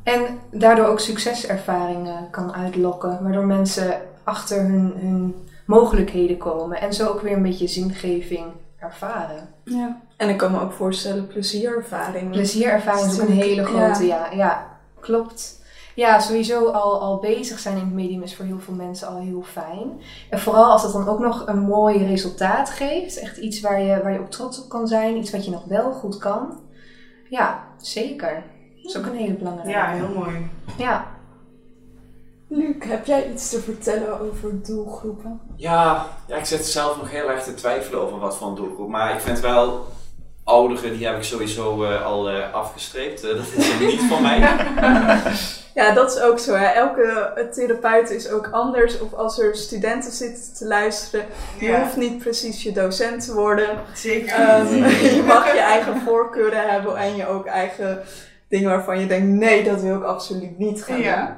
En 0.02 0.38
daardoor 0.50 0.86
ook 0.86 1.00
succeservaringen 1.00 2.30
kan 2.30 2.54
uitlokken, 2.54 3.18
waardoor 3.22 3.46
mensen 3.46 4.00
achter 4.24 4.62
hun, 4.62 4.92
hun 4.96 5.34
mogelijkheden 5.64 6.36
komen 6.36 6.80
en 6.80 6.94
zo 6.94 7.08
ook 7.08 7.20
weer 7.20 7.32
een 7.32 7.42
beetje 7.42 7.66
zingeving 7.66 8.44
ervaren. 8.78 9.48
Ja. 9.64 10.00
En 10.16 10.28
ik 10.28 10.36
kan 10.36 10.52
me 10.52 10.60
ook 10.60 10.72
voorstellen 10.72 11.26
plezierervaring. 11.26 12.30
Plezierervaring 12.30 13.06
is 13.06 13.20
ook 13.20 13.28
een 13.28 13.34
hele 13.34 13.64
grote, 13.64 14.06
ja, 14.06 14.30
ja, 14.32 14.66
klopt. 15.00 15.60
Ja, 16.00 16.18
sowieso 16.20 16.66
al, 16.66 17.00
al 17.00 17.18
bezig 17.18 17.58
zijn 17.58 17.76
in 17.76 17.84
het 17.84 17.92
medium 17.92 18.22
is 18.22 18.36
voor 18.36 18.44
heel 18.44 18.60
veel 18.60 18.74
mensen 18.74 19.08
al 19.08 19.18
heel 19.18 19.42
fijn. 19.42 20.00
En 20.30 20.40
vooral 20.40 20.70
als 20.70 20.82
het 20.82 20.92
dan 20.92 21.08
ook 21.08 21.18
nog 21.18 21.46
een 21.46 21.58
mooi 21.58 22.06
resultaat 22.06 22.70
geeft. 22.70 23.18
Echt 23.18 23.36
iets 23.36 23.60
waar 23.60 23.80
je, 23.80 24.02
waar 24.02 24.12
je 24.12 24.18
ook 24.18 24.30
trots 24.30 24.62
op 24.62 24.68
kan 24.68 24.88
zijn. 24.88 25.16
Iets 25.16 25.30
wat 25.30 25.44
je 25.44 25.50
nog 25.50 25.64
wel 25.64 25.92
goed 25.92 26.18
kan. 26.18 26.60
Ja, 27.28 27.66
zeker. 27.76 28.44
Dat 28.82 28.90
is 28.90 28.96
ook 28.96 29.06
een 29.06 29.16
hele 29.16 29.34
belangrijke. 29.34 29.70
Ja, 29.78 29.90
heel 29.90 30.14
mooi. 30.14 30.50
Ja. 30.78 31.06
Luc, 32.48 32.76
heb 32.78 33.06
jij 33.06 33.32
iets 33.32 33.50
te 33.50 33.60
vertellen 33.60 34.20
over 34.20 34.62
doelgroepen? 34.62 35.40
Ja, 35.56 36.06
ja, 36.26 36.36
ik 36.36 36.44
zit 36.44 36.66
zelf 36.66 36.96
nog 36.96 37.10
heel 37.10 37.30
erg 37.30 37.42
te 37.42 37.54
twijfelen 37.54 38.00
over 38.00 38.18
wat 38.18 38.36
voor 38.36 38.48
een 38.48 38.54
doelgroep. 38.54 38.88
Maar 38.88 39.14
ik 39.14 39.20
vind 39.20 39.40
wel, 39.40 39.86
ouderen, 40.50 40.96
die 40.96 41.06
heb 41.06 41.16
ik 41.16 41.22
sowieso 41.22 41.84
eh, 41.84 42.06
al 42.06 42.30
eh, 42.30 42.54
afgestreept. 42.54 43.24
Eh, 43.24 43.28
dat 43.36 43.46
is 43.56 43.78
niet 43.80 44.00
voor 44.08 44.22
mij. 44.22 44.38
Ja, 45.74 45.92
dat 45.94 46.16
is 46.16 46.20
ook 46.22 46.38
zo. 46.38 46.54
Hè. 46.54 46.64
Elke 46.66 47.32
therapeut 47.54 48.10
is 48.10 48.30
ook 48.30 48.48
anders. 48.52 49.00
Of 49.00 49.14
als 49.14 49.38
er 49.38 49.56
studenten 49.56 50.12
zitten 50.12 50.54
te 50.58 50.66
luisteren, 50.66 51.26
je 51.58 51.66
Ja, 51.66 51.80
hoeft 51.80 51.96
niet 51.96 52.18
precies 52.18 52.62
je 52.62 52.72
docent 52.72 53.24
te 53.24 53.34
worden. 53.34 53.68
zeker. 53.94 54.34
Ehm, 54.38 54.74
je 55.16 55.22
mag 55.26 55.52
je 55.52 55.58
eigen 55.60 56.00
voorkeuren 56.00 56.68
hebben 56.70 56.96
en 56.96 57.16
je 57.16 57.26
ook 57.28 57.46
eigen 57.46 57.98
dingen 58.48 58.70
waarvan 58.70 59.00
je 59.00 59.06
denkt, 59.06 59.26
nee, 59.28 59.64
dat 59.64 59.80
wil 59.80 59.96
ik 59.96 60.02
absoluut 60.04 60.58
niet 60.58 60.84
gaan 60.84 61.00
Ja. 61.00 61.26
doen. 61.26 61.34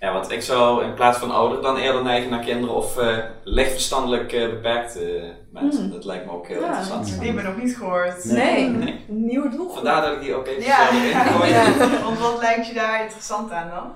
Ja, 0.00 0.12
want 0.12 0.30
ik 0.30 0.42
zou 0.42 0.84
in 0.84 0.94
plaats 0.94 1.18
van 1.18 1.30
ouder 1.30 1.62
dan 1.62 1.76
eerder 1.76 2.02
neigen 2.02 2.30
naar 2.30 2.44
kinderen 2.44 2.74
of 2.74 2.96
eh 2.98 3.16
lichtverstandelijk 3.44 4.32
eh, 4.32 4.48
beperkte 4.48 5.32
mensen. 5.52 5.82
Hmm. 5.82 5.92
Dat 5.92 6.04
lijkt 6.04 6.26
me 6.26 6.32
ook 6.32 6.46
heel 6.48 6.60
Ja. 6.60 6.66
interessant. 6.66 7.04
Die 7.06 7.14
hebben 7.26 7.44
we 7.44 7.48
nog 7.50 7.58
niet 7.62 7.76
gehoord. 7.76 8.24
Nee, 8.24 8.68
Nee. 8.68 9.04
een 9.08 9.26
nieuwe 9.26 9.48
doelgroep. 9.48 9.74
Vandaar 9.74 10.02
dat 10.02 10.12
ik 10.12 10.20
die 10.20 10.34
ook 10.34 10.46
even 10.46 10.62
Ja. 10.62 10.88
ingooi. 10.90 11.50
Ja. 11.58 11.64
Want 12.04 12.18
wat 12.18 12.38
lijkt 12.40 12.66
je 12.66 12.74
daar 12.74 13.02
interessant 13.02 13.50
aan 13.52 13.70
dan? 13.74 13.92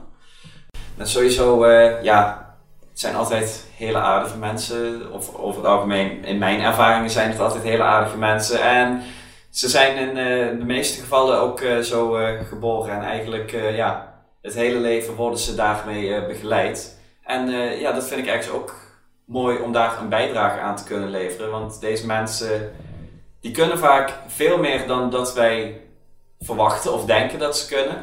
En 0.99 1.07
sowieso, 1.07 1.65
eh, 1.65 2.03
ja, 2.03 2.47
het 2.91 3.01
zijn 3.01 3.15
altijd 3.15 3.67
hele 3.77 3.99
aardige 3.99 4.39
mensen. 4.39 5.13
Of 5.13 5.35
over 5.37 5.61
het 5.61 5.71
algemeen, 5.71 6.25
in 6.25 6.39
mijn 6.39 6.61
ervaringen 6.61 7.11
zijn 7.11 7.31
het 7.31 7.41
altijd 7.41 7.63
hele 7.63 7.83
aardige 7.83 8.19
mensen. 8.19 8.63
En 8.63 9.03
ze 9.51 9.69
zijn 9.69 9.97
in 9.97 10.09
eh, 10.17 10.59
de 10.59 10.65
meeste 10.65 11.01
gevallen 11.01 11.41
ook 11.41 11.61
eh, 11.61 11.79
zo 11.79 12.17
eh, 12.17 12.41
geboren. 12.49 12.95
En 12.95 13.03
eigenlijk, 13.03 13.53
eh, 13.53 13.77
ja, 13.77 14.12
het 14.43 14.55
hele 14.55 14.79
leven 14.79 15.15
worden 15.15 15.39
ze 15.39 15.55
daarmee 15.55 16.15
eh, 16.15 16.27
begeleid. 16.27 16.99
En 17.25 17.49
eh, 17.49 17.81
ja, 17.81 17.93
dat 17.93 18.07
vind 18.09 18.21
ik 18.21 18.29
eigenlijk 18.29 18.63
ook 18.63 18.75
mooi 19.25 19.59
om 19.59 19.73
daar 19.73 20.01
een 20.01 20.09
bijdrage 20.09 20.61
aan 20.61 20.77
te 20.77 20.85
kunnen 20.85 21.11
leveren. 21.11 21.51
Want 21.51 21.81
deze 21.81 22.07
mensen, 22.07 22.73
die 23.41 23.53
kunnen 23.53 23.79
vaak 23.79 24.19
veel 24.27 24.59
meer 24.59 24.87
dan 24.87 25.11
dat 25.11 25.35
wij 25.35 25.81
verwachten 26.41 26.93
of 26.93 27.05
denken 27.05 27.39
dat 27.39 27.59
ze 27.59 27.75
kunnen. 27.75 27.97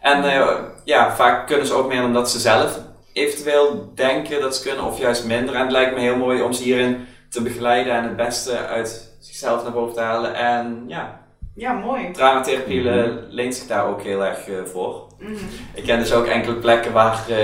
En 0.00 0.24
eh, 0.24 0.56
ja, 0.84 1.14
vaak 1.14 1.46
kunnen 1.46 1.66
ze 1.66 1.74
ook 1.74 1.88
meer 1.88 2.00
dan 2.00 2.12
dat 2.12 2.30
ze 2.30 2.38
zelf 2.38 2.78
eventueel 3.12 3.92
denken 3.94 4.40
dat 4.40 4.56
ze 4.56 4.62
kunnen, 4.62 4.84
of 4.84 4.98
juist 4.98 5.24
minder. 5.24 5.54
En 5.54 5.60
het 5.60 5.70
lijkt 5.70 5.94
me 5.94 6.00
heel 6.00 6.16
mooi 6.16 6.42
om 6.42 6.52
ze 6.52 6.62
hierin 6.62 7.06
te 7.30 7.42
begeleiden 7.42 7.92
en 7.92 8.02
het 8.02 8.16
beste 8.16 8.66
uit 8.66 9.16
zichzelf 9.20 9.62
naar 9.62 9.72
boven 9.72 9.94
te 9.94 10.00
halen. 10.00 10.34
En 10.34 10.84
ja, 10.86 11.19
Ja, 11.60 11.72
mooi. 11.72 12.10
dramatherapie 12.12 12.90
eh, 12.90 13.10
leent 13.28 13.54
zich 13.54 13.66
daar 13.66 13.86
ook 13.86 14.02
heel 14.02 14.24
erg 14.24 14.48
eh, 14.48 14.54
voor. 14.64 15.06
Mhm. 15.18 15.34
Ik 15.74 15.84
ken 15.84 15.98
dus 15.98 16.12
ook 16.12 16.26
enkele 16.26 16.54
plekken 16.54 16.92
waar 16.92 17.24
eh, 17.28 17.36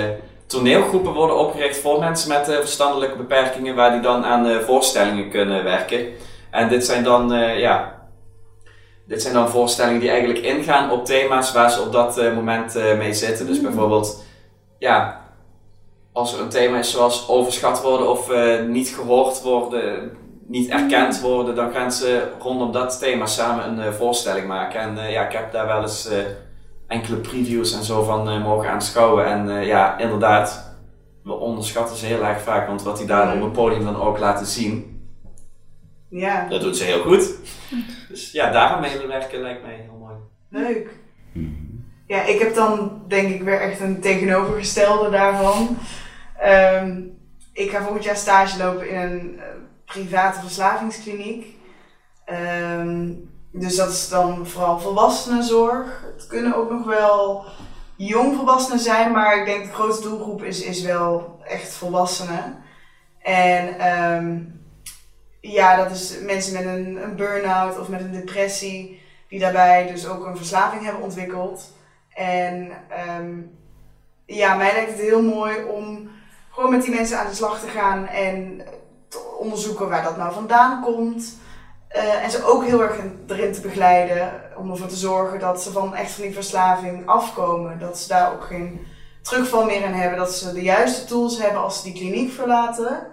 toneelgroepen 0.46 1.12
worden 1.12 1.38
opgericht 1.38 1.76
voor 1.79 1.98
mensen 1.98 2.29
met 2.29 2.48
eh, 2.48 2.57
verstandelijke 2.57 3.16
beperkingen, 3.16 3.74
waar 3.74 3.92
die 3.92 4.00
dan 4.00 4.24
aan 4.24 4.46
eh, 4.46 4.59
voorstellingen 4.59 5.31
kunnen 5.31 5.64
werken. 5.64 6.07
En 6.50 6.68
dit 6.68 6.85
zijn 6.85 7.05
dan, 7.05 7.33
eh, 7.33 7.59
ja, 7.61 8.02
dit 9.07 9.22
zijn 9.22 9.35
dan 9.35 9.48
voorstellingen 9.48 10.00
die 10.00 10.11
eigenlijk 10.11 10.38
ingaan 10.44 10.90
op 10.90 11.05
thema's 11.05 11.52
waar 11.52 11.70
ze 11.70 11.81
op 11.81 11.92
dat 11.92 12.18
eh, 12.18 12.35
moment 12.35 12.76
eh, 12.76 12.98
mee 12.98 13.12
zitten. 13.14 13.46
Dus 13.46 13.61
bijvoorbeeld, 13.61 14.24
ja, 14.79 15.24
als 16.12 16.35
er 16.35 16.40
een 16.40 16.48
thema 16.48 16.79
is 16.79 16.90
zoals 16.90 17.29
overschat 17.29 17.83
worden 17.83 18.11
of 18.11 18.31
eh, 18.31 18.62
niet 18.62 18.88
gehoord 18.88 19.42
worden, 19.42 20.16
niet 20.49 20.71
erkend 20.71 21.21
worden, 21.21 21.55
dan 21.55 21.73
gaan 21.73 21.93
ze 21.93 22.29
rondom 22.39 22.73
dat 22.73 22.99
thema 22.99 23.27
samen 23.27 23.69
een 23.69 23.81
eh, 23.81 23.93
voorstelling 23.93 24.47
maken. 24.47 24.81
En 24.81 24.99
eh, 24.99 25.11
ja, 25.13 25.27
ik 25.27 25.33
heb 25.33 25.53
daar 25.53 25.67
wel 25.67 25.83
eens 25.83 26.09
eh, 26.09 26.19
enkele 26.87 27.17
previews 27.17 27.75
en 27.77 27.83
zo 27.85 28.03
van 28.03 28.29
eh, 28.29 28.45
mogen 28.45 28.71
aanschouwen. 28.71 29.27
En 29.27 29.51
eh, 29.59 29.67
ja, 29.67 29.99
inderdaad, 29.99 30.77
we 31.23 31.33
onderschatten 31.33 31.97
ze 31.97 32.07
heel 32.07 32.25
erg 32.25 32.41
vaak, 32.41 32.67
want 32.67 32.83
wat 32.83 32.97
die 32.99 33.07
daar 33.07 33.35
op 33.37 33.43
het 33.43 33.53
podium 33.53 33.85
dan 33.85 33.97
ook 34.01 34.19
laten 34.19 34.47
zien, 34.47 34.95
Ja, 36.11 36.47
dat 36.49 36.61
doet 36.61 36.77
ze 36.77 36.85
heel 36.85 37.03
goed. 37.03 37.35
Dus 38.09 38.33
ja, 38.33 38.51
daarom 38.51 38.81
mee 38.81 39.07
werken 39.07 39.41
lijkt 39.41 39.63
mij 39.63 39.75
heel 39.75 39.99
mooi. 39.99 40.15
leuk. 40.51 40.89
Ja, 42.07 42.23
ik 42.23 42.39
heb 42.39 42.55
dan 42.55 43.03
denk 43.09 43.35
ik 43.35 43.43
weer 43.43 43.61
echt 43.61 43.81
een 43.81 44.01
tegenovergestelde 44.01 45.11
daarvan. 45.11 45.77
Ehm, 46.39 47.01
ik 47.53 47.71
ga 47.71 47.83
volgend 47.83 48.05
jaar 48.05 48.17
stage 48.17 48.59
lopen 48.59 48.89
in 48.91 48.97
een 49.01 49.39
eh, 49.39 49.45
private 49.87 50.40
verslavingskliniek. 50.40 51.57
Ehm, 52.25 53.12
dus 53.53 53.77
dat 53.77 53.90
is 53.90 54.09
dan 54.09 54.46
vooral 54.46 54.79
volwassenenzorg. 54.79 56.05
Het 56.16 56.27
kunnen 56.27 56.57
ook 56.57 56.70
nog 56.70 56.85
wel 56.85 57.44
jongvolwassenen 57.96 58.81
zijn, 58.81 59.12
maar 59.12 59.38
ik 59.38 59.46
denk 59.46 59.64
de 59.64 59.72
grootste 59.72 60.09
doelgroep 60.09 60.42
is, 60.42 60.62
is 60.62 60.83
wel 60.83 61.40
echt 61.44 61.72
volwassenen. 61.72 62.62
En 63.22 63.79
ehm, 63.79 64.40
ja, 65.40 65.77
dat 65.77 65.90
is 65.90 66.18
mensen 66.20 66.53
met 66.53 66.64
een, 66.64 67.03
een 67.03 67.16
burn-out 67.16 67.79
of 67.79 67.88
met 67.88 68.01
een 68.01 68.12
depressie, 68.12 69.03
die 69.29 69.38
daarbij 69.38 69.87
dus 69.87 70.07
ook 70.07 70.27
een 70.27 70.37
verslaving 70.37 70.85
hebben 70.85 71.03
ontwikkeld. 71.03 71.72
En 72.14 72.70
ehm, 72.88 73.40
ja, 74.27 74.55
mij 74.55 74.72
lijkt 74.72 74.90
het 74.90 75.01
heel 75.01 75.22
mooi 75.22 75.64
om 75.64 76.11
gewoon 76.51 76.70
met 76.70 76.83
die 76.83 76.94
mensen 76.94 77.18
aan 77.18 77.29
de 77.29 77.35
slag 77.35 77.61
te 77.61 77.68
gaan 77.68 78.07
en 78.07 78.62
onderzoeken 79.38 79.88
waar 79.88 80.03
dat 80.03 80.16
nou 80.16 80.33
vandaan 80.33 80.83
komt. 80.83 81.37
Eh, 81.88 82.25
en 82.25 82.31
ze 82.31 82.45
ook 82.45 82.64
heel 82.64 82.83
erg 82.83 82.97
in- 82.99 83.25
erin 83.27 83.53
te 83.53 83.61
begeleiden 83.61 84.33
om 84.57 84.71
ervoor 84.71 84.87
te 84.87 84.97
zorgen 84.97 85.38
dat 85.38 85.62
ze 85.62 85.71
van 85.73 85.95
echt 85.95 86.11
van 86.11 86.23
die 86.23 86.33
verslaving 86.33 87.07
afkomen. 87.07 87.79
Dat 87.79 87.99
ze 87.99 88.09
daar 88.09 88.33
ook 88.33 88.45
geen 88.45 88.87
terugval 89.23 89.64
meer 89.64 89.83
in 89.85 89.92
hebben. 89.92 90.19
Dat 90.19 90.33
ze 90.35 90.53
de 90.53 90.62
juiste 90.62 91.05
tools 91.05 91.38
hebben 91.42 91.61
als 91.62 91.77
ze 91.77 91.83
die 91.85 91.92
kliniek 91.92 92.33
verlaten 92.33 93.07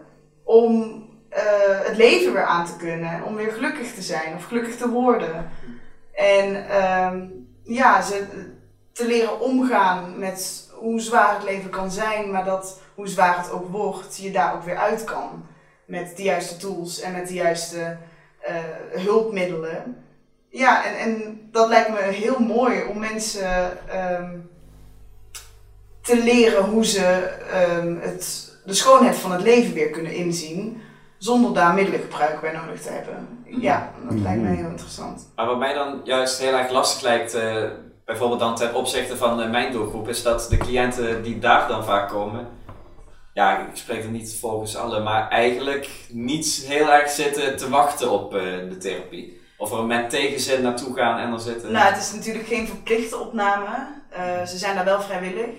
om 0.44 1.02
eh, 1.30 1.42
het 1.84 1.98
leven 1.98 2.34
weer 2.34 2.46
aan 2.46 2.66
te 2.66 2.76
kunnen. 2.76 3.24
Om 3.24 3.36
weer 3.36 3.52
gelukkig 3.52 3.94
te 3.94 4.02
zijn 4.02 4.36
of 4.36 4.44
gelukkig 4.46 4.78
te 4.78 4.90
worden. 4.90 5.50
En 6.14 6.70
ehm, 6.70 7.26
ja, 7.64 8.02
ze 8.02 8.26
te 8.94 9.06
leren 9.08 9.40
omgaan 9.40 10.20
met 10.20 10.70
hoe 10.80 11.00
zwaar 11.00 11.34
het 11.34 11.44
leven 11.44 11.70
kan 11.70 11.92
zijn, 11.92 12.32
maar 12.32 12.46
dat 12.46 12.80
hoe 12.96 13.08
zwaar 13.08 13.38
het 13.38 13.52
ook 13.52 13.68
wordt, 13.72 14.18
je 14.18 14.32
daar 14.32 14.54
ook 14.56 14.64
weer 14.64 14.78
uit 14.78 15.04
kan. 15.04 15.46
Met 15.86 16.18
de 16.18 16.24
juiste 16.24 16.58
tools 16.58 17.02
en 17.02 17.12
met 17.12 17.28
de 17.28 17.34
juiste 17.34 17.98
eh, 18.42 18.56
hulpmiddelen. 18.92 20.06
Ja, 20.50 20.86
en, 20.86 20.98
en 20.98 21.40
dat 21.52 21.68
lijkt 21.68 21.90
me 21.90 22.02
heel 22.02 22.40
mooi 22.40 22.84
om 22.84 23.00
mensen 23.00 23.88
ehm, 23.90 24.38
te 26.02 26.24
leren 26.24 26.64
hoe 26.64 26.86
ze 26.86 27.06
ehm, 27.52 27.96
het, 28.00 28.52
de 28.66 28.74
schoonheid 28.74 29.16
van 29.16 29.32
het 29.32 29.42
leven 29.42 29.74
weer 29.74 29.90
kunnen 29.90 30.14
inzien, 30.14 30.82
zonder 31.18 31.54
daar 31.54 31.74
middelengebruik 31.74 32.42
bij 32.42 32.52
nodig 32.52 32.82
te 32.82 32.90
hebben. 32.90 33.28
Ja, 33.46 33.92
dat 34.10 34.20
lijkt 34.20 34.42
me 34.42 34.56
heel 34.56 34.70
interessant. 34.70 35.32
Maar 35.36 35.46
wat 35.46 35.60
mij 35.60 35.74
dan 35.74 36.02
juist 36.04 36.40
heel 36.40 36.54
erg 36.54 36.72
lastig 36.72 37.02
lijkt, 37.02 37.34
eh, 37.34 37.64
bijvoorbeeld 38.06 38.40
dan 38.40 38.56
ten 38.56 38.76
opzichte 38.76 39.18
van 39.18 39.42
eh, 39.42 39.50
mijn 39.50 39.72
doelgroep, 39.72 40.08
is 40.08 40.24
dat 40.24 40.48
de 40.50 40.58
cliënten 40.58 41.24
die 41.24 41.40
daar 41.40 41.68
dan 41.68 41.86
vaak 41.86 42.10
komen, 42.10 42.48
ja, 43.34 43.68
ik 43.68 43.76
spreek 43.76 44.04
er 44.04 44.10
niet 44.10 44.38
volgens 44.40 44.76
alle, 44.76 45.00
maar 45.00 45.30
eigenlijk 45.30 45.90
niet 46.10 46.64
heel 46.68 46.92
erg 46.92 47.10
zitten 47.10 47.58
te 47.58 47.70
wachten 47.70 48.12
op 48.12 48.36
eh, 48.36 48.42
de 48.42 48.78
therapie. 48.78 49.42
Of 49.58 49.72
er 49.72 49.84
met 49.84 50.10
tegenzin 50.10 50.62
naartoe 50.62 50.96
gaan 50.96 51.20
en 51.20 51.34
er 51.34 51.40
zitten. 51.40 51.72
Nou, 51.72 51.94
het 51.94 52.04
is 52.04 52.14
natuurlijk 52.14 52.48
geen 52.48 52.68
verplichte 52.68 53.18
opname. 53.18 53.88
Eh, 54.10 54.46
ze 54.46 54.58
zijn 54.58 54.76
daar 54.76 54.86
wel 54.86 55.02
vrijwillig. 55.02 55.56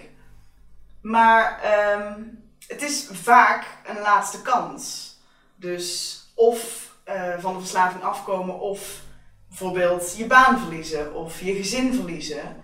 Maar 1.02 1.60
ehm, 1.62 2.22
het 2.66 2.82
is 2.82 3.08
vaak 3.12 3.66
een 3.86 4.00
laatste 4.02 4.42
kans. 4.42 5.14
Dus 5.56 6.18
of 6.34 6.92
eh, 7.04 7.38
van 7.38 7.54
de 7.54 7.60
verslaving 7.60 8.02
afkomen 8.02 8.60
of 8.60 9.00
bijvoorbeeld 9.48 10.14
je 10.16 10.26
baan 10.26 10.58
verliezen 10.58 11.14
of 11.14 11.40
je 11.40 11.54
gezin 11.54 11.94
verliezen. 11.94 12.63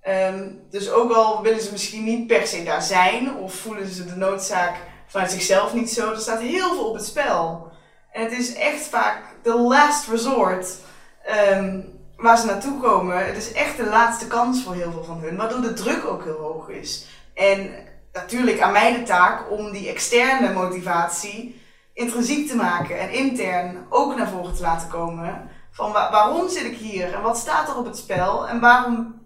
Ehm, 0.00 0.48
dus 0.70 0.90
ook 0.90 1.12
al 1.12 1.42
willen 1.42 1.60
ze 1.62 1.72
misschien 1.72 2.04
niet 2.04 2.26
per 2.26 2.46
se 2.46 2.62
daar 2.62 2.82
zijn 2.82 3.36
of 3.36 3.54
voelen 3.54 3.88
ze 3.88 4.04
de 4.04 4.16
noodzaak 4.16 4.76
vanuit 5.06 5.30
zichzelf 5.30 5.74
niet 5.74 5.90
zo. 5.90 6.10
Er 6.10 6.18
staat 6.18 6.40
heel 6.40 6.74
veel 6.74 6.88
op 6.88 6.94
het 6.94 7.06
spel. 7.06 7.68
En 8.12 8.22
het 8.22 8.32
is 8.32 8.54
echt 8.54 8.86
vaak 8.86 9.22
de 9.42 9.54
last 9.58 10.08
resort 10.08 10.76
ehm, 11.24 11.80
waar 12.16 12.38
ze 12.38 12.46
naartoe 12.46 12.80
komen. 12.80 13.26
Het 13.26 13.36
is 13.36 13.52
echt 13.52 13.76
de 13.76 13.84
laatste 13.86 14.26
kans 14.26 14.62
voor 14.62 14.74
heel 14.74 14.92
veel 14.92 15.04
van 15.04 15.18
hun, 15.20 15.36
waardoor 15.36 15.60
de 15.60 15.72
druk 15.72 16.04
ook 16.06 16.24
heel 16.24 16.38
hoog 16.40 16.68
is. 16.68 17.06
En 17.34 17.70
natuurlijk 18.12 18.60
aan 18.60 18.72
mij 18.72 18.92
de 18.92 19.02
taak 19.02 19.50
om 19.50 19.70
die 19.72 19.88
externe 19.88 20.52
motivatie 20.52 21.62
intrinsiek 21.94 22.48
te 22.48 22.56
maken 22.56 22.98
en 22.98 23.10
intern 23.12 23.86
ook 23.88 24.16
naar 24.16 24.28
voren 24.28 24.54
te 24.54 24.62
laten 24.62 24.88
komen. 24.88 25.48
Van 25.70 25.92
wa- 25.92 26.10
waarom 26.10 26.48
zit 26.48 26.64
ik 26.64 26.76
hier 26.76 27.14
en 27.14 27.22
wat 27.22 27.38
staat 27.38 27.68
er 27.68 27.76
op 27.76 27.84
het 27.84 27.96
spel 27.96 28.48
en 28.48 28.60
waarom 28.60 29.19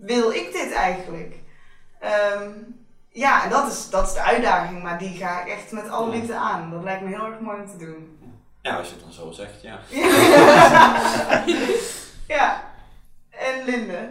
wil 0.00 0.30
ik 0.30 0.52
dit 0.52 0.72
eigenlijk? 0.72 1.34
Ehm, 1.98 2.50
ja, 3.08 3.44
en 3.44 3.50
dat 3.50 3.72
is, 3.72 3.90
dat 3.90 4.06
is 4.06 4.12
de 4.12 4.22
uitdaging, 4.22 4.82
maar 4.82 4.98
die 4.98 5.16
ga 5.16 5.40
ik 5.40 5.48
echt 5.48 5.72
met 5.72 5.88
alle 5.88 6.10
liefde 6.10 6.34
aan. 6.34 6.70
Dat 6.70 6.82
lijkt 6.82 7.02
me 7.02 7.08
heel 7.08 7.26
erg 7.26 7.40
mooi 7.40 7.60
om 7.60 7.66
te 7.66 7.76
doen. 7.76 8.18
Ja, 8.62 8.76
als 8.76 8.88
je 8.88 8.94
het 8.94 9.02
dan 9.02 9.12
zo 9.12 9.30
zegt, 9.30 9.62
ja. 9.62 9.78
ja. 12.36 12.62
En 13.30 13.64
Linde? 13.64 14.08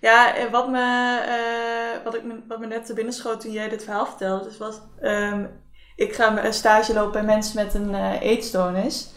Ja, 0.00 0.34
en 0.34 0.50
wat 0.50 0.68
me, 0.68 1.18
eh, 1.26 2.04
wat, 2.04 2.14
ik 2.14 2.22
me, 2.22 2.42
wat 2.48 2.58
me 2.58 2.66
net 2.66 2.86
te 2.86 2.94
binnen 2.94 3.14
schoot 3.14 3.40
toen 3.40 3.52
jij 3.52 3.68
dit 3.68 3.84
verhaal 3.84 4.06
vertelde, 4.06 4.44
dus 4.44 4.58
was, 4.58 4.80
ehm, 5.00 5.44
ik 6.02 6.14
ga 6.14 6.44
een 6.44 6.52
stage 6.52 6.92
lopen 6.94 7.12
bij 7.12 7.22
mensen 7.22 7.64
met 7.64 7.74
een 7.74 7.94
eh, 7.94 8.20
eetstoornis. 8.20 9.10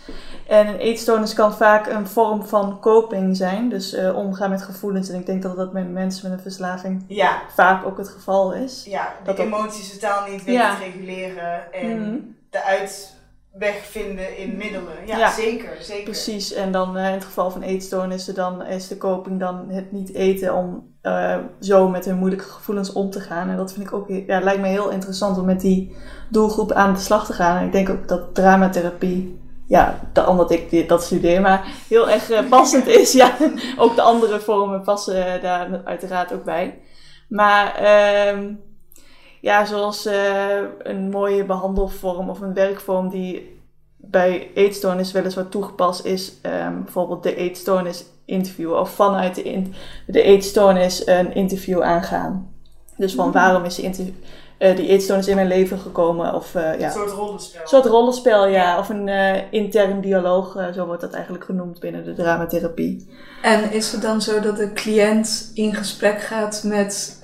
En 0.48 0.68
een 0.68 0.78
eetstoornis 0.78 1.34
kan 1.34 1.54
vaak 1.56 1.88
een 1.88 2.08
vorm 2.08 2.46
van 2.48 2.80
coping 2.80 3.38
zijn, 3.38 3.70
dus 3.70 3.94
eh, 3.94 4.16
omgaan 4.16 4.50
met 4.50 4.62
gevoelens. 4.62 5.10
En 5.10 5.20
ik 5.20 5.26
denk 5.26 5.42
dat 5.44 5.56
dat 5.56 5.74
met 5.74 5.92
mensen 5.92 6.30
met 6.30 6.38
een 6.38 6.44
verslaving 6.44 7.04
Ja, 7.08 7.42
vaak 7.56 7.86
ook 7.86 7.98
het 7.98 8.10
geval 8.10 8.54
is. 8.54 8.84
ja 8.88 9.04
de 9.24 9.24
Dat 9.34 9.40
emoties 9.40 9.94
totaal 10.00 10.24
niet 10.30 10.44
weten 10.44 10.54
Ja. 10.62 10.78
reguleren 10.78 11.74
en 11.74 12.00
Mhm. 12.02 12.18
de 12.50 12.64
uitweg 12.64 13.86
vinden 13.86 14.38
in 14.38 14.58
middelen. 14.58 14.94
Ja, 15.06 15.18
Ja. 15.18 15.32
zeker, 15.32 15.78
zeker. 15.80 16.04
Precies, 16.04 16.54
en 16.54 16.72
dan 16.72 16.98
eh, 16.98 17.08
in 17.08 17.14
het 17.14 17.26
geval 17.26 17.52
van 17.52 17.62
eetstoornissen, 17.62 18.36
dan 18.36 18.66
is 18.66 18.88
de 18.88 18.98
coping 18.98 19.40
dan 19.40 19.70
het 19.70 19.92
niet 19.92 20.14
eten 20.14 20.54
om 20.54 20.95
eh, 21.06 21.38
zo 21.60 21.90
met 21.90 22.06
hun 22.06 22.18
moeilijke 22.18 22.46
gevoelens 22.46 22.94
om 22.94 23.10
te 23.10 23.20
gaan. 23.20 23.50
En 23.50 23.58
dat 23.58 23.74
vind 23.74 23.86
ik 23.86 23.94
ook, 23.94 24.08
ja, 24.08 24.40
lijkt 24.40 24.62
me 24.62 24.68
heel 24.68 24.90
interessant 24.90 25.38
om 25.38 25.46
met 25.46 25.62
die 25.62 25.96
doelgroep 26.30 26.72
aan 26.72 26.94
de 26.94 27.00
slag 27.00 27.26
te 27.26 27.34
gaan. 27.34 27.58
En 27.58 27.66
ik 27.66 27.72
denk 27.72 27.90
ook 27.90 28.08
dat 28.08 28.36
dramatherapie, 28.36 29.40
ja, 29.68 30.00
da- 30.14 30.28
omdat 30.28 30.52
ik 30.52 30.88
dat 30.88 31.04
studeer, 31.04 31.42
maar 31.42 31.68
heel 31.90 32.10
erg 32.10 32.30
eh, 32.30 32.50
passend 32.50 32.88
is. 32.88 33.12
Ja, 33.14 33.32
ook 33.78 33.96
de 33.96 34.02
andere 34.02 34.40
vormen 34.40 34.82
passen 34.82 35.34
eh, 35.34 35.42
daar 35.42 35.82
uiteraard 35.84 36.34
ook 36.34 36.44
bij. 36.44 36.80
Maar 37.30 37.76
ehm, 37.76 38.54
ja, 39.42 39.66
zoals 39.66 40.08
een 40.78 41.10
mooie 41.10 41.46
behandelvorm 41.46 42.30
of 42.30 42.42
een 42.42 42.54
werkvorm 42.54 43.10
die 43.10 43.60
bij 43.98 44.52
eetstoornis 44.54 45.12
wel 45.12 45.24
eens 45.24 45.36
wat 45.36 45.52
toegepast 45.52 46.06
is, 46.06 46.34
ehm, 46.42 46.84
bijvoorbeeld 46.84 47.24
de 47.24 47.36
eetstoornis 47.36 48.06
interview 48.26 48.74
of 48.74 48.90
vanuit 48.90 49.36
de, 49.36 49.44
in- 49.44 49.74
de 50.08 50.22
eetstoornis 50.22 51.08
een 51.08 51.34
interview 51.36 51.82
aangaan. 51.82 52.50
Dus 52.98 53.14
van 53.16 53.32
waarom 53.32 53.64
is 53.64 53.80
inter- 53.80 54.14
eh, 54.58 54.76
die 54.76 54.88
eetstoornis 54.88 55.28
in 55.28 55.36
mijn 55.36 55.48
leven 55.48 55.80
gekomen? 55.80 56.34
Of 56.34 56.56
eh, 56.56 56.80
ja, 56.80 56.86
Een 56.86 56.92
soort 56.92 57.12
rollenspel. 57.12 57.62
een 57.62 57.68
soort 57.68 57.86
rollenspel, 57.86 58.48
ja. 58.48 58.80
Of 58.80 58.90
een 58.90 59.08
eh, 59.08 59.42
intern 59.52 60.02
dialoog, 60.02 60.58
zo 60.74 60.86
wordt 60.86 61.02
dat 61.02 61.14
eigenlijk 61.14 61.44
genoemd 61.44 61.80
binnen 61.80 62.06
de 62.06 62.14
dramatherapie. 62.14 63.10
En 63.42 63.72
is 63.72 63.92
het 63.92 64.02
dan 64.02 64.22
zo 64.22 64.40
dat 64.40 64.58
de 64.58 64.74
cliënt 64.74 65.52
in 65.54 65.74
gesprek 65.76 66.22
gaat 66.22 66.62
met 66.66 67.18